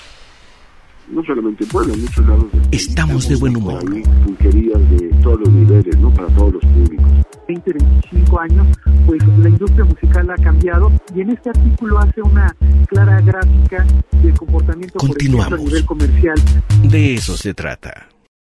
No 1.08 1.24
solamente 1.24 1.64
en 1.64 1.70
Puebla, 1.70 1.94
en 1.94 2.02
muchos 2.02 2.26
lados. 2.26 2.46
Estamos 2.72 3.30
de 3.30 3.36
buen 3.36 3.56
humor. 3.58 3.84
Pulquerías 4.26 4.90
de 4.90 5.10
todos 5.22 5.42
los 5.42 5.50
niveles, 5.50 5.98
¿no? 5.98 6.12
Para 6.12 6.28
todos 6.30 6.54
los 6.54 6.64
públicos. 6.64 7.12
20, 7.48 7.74
25 7.74 8.40
años, 8.40 8.68
pues 9.06 9.22
la 9.38 9.50
industria 9.50 9.86
musical 9.86 10.30
ha 10.32 10.36
cambiado 10.36 10.92
y 11.14 11.22
en 11.22 11.32
este 11.32 11.50
artículo 11.50 12.00
hace 12.00 12.22
una 12.22 12.56
clara 12.88 13.22
gráfica 13.22 13.86
del 14.22 14.34
comportamiento 14.38 15.00
Continuamos. 15.00 15.54
a 15.60 15.64
nivel 15.64 15.86
comercial. 15.86 16.36
De 16.84 17.14
eso 17.14 17.38
se 17.38 17.54
trata. 17.54 18.08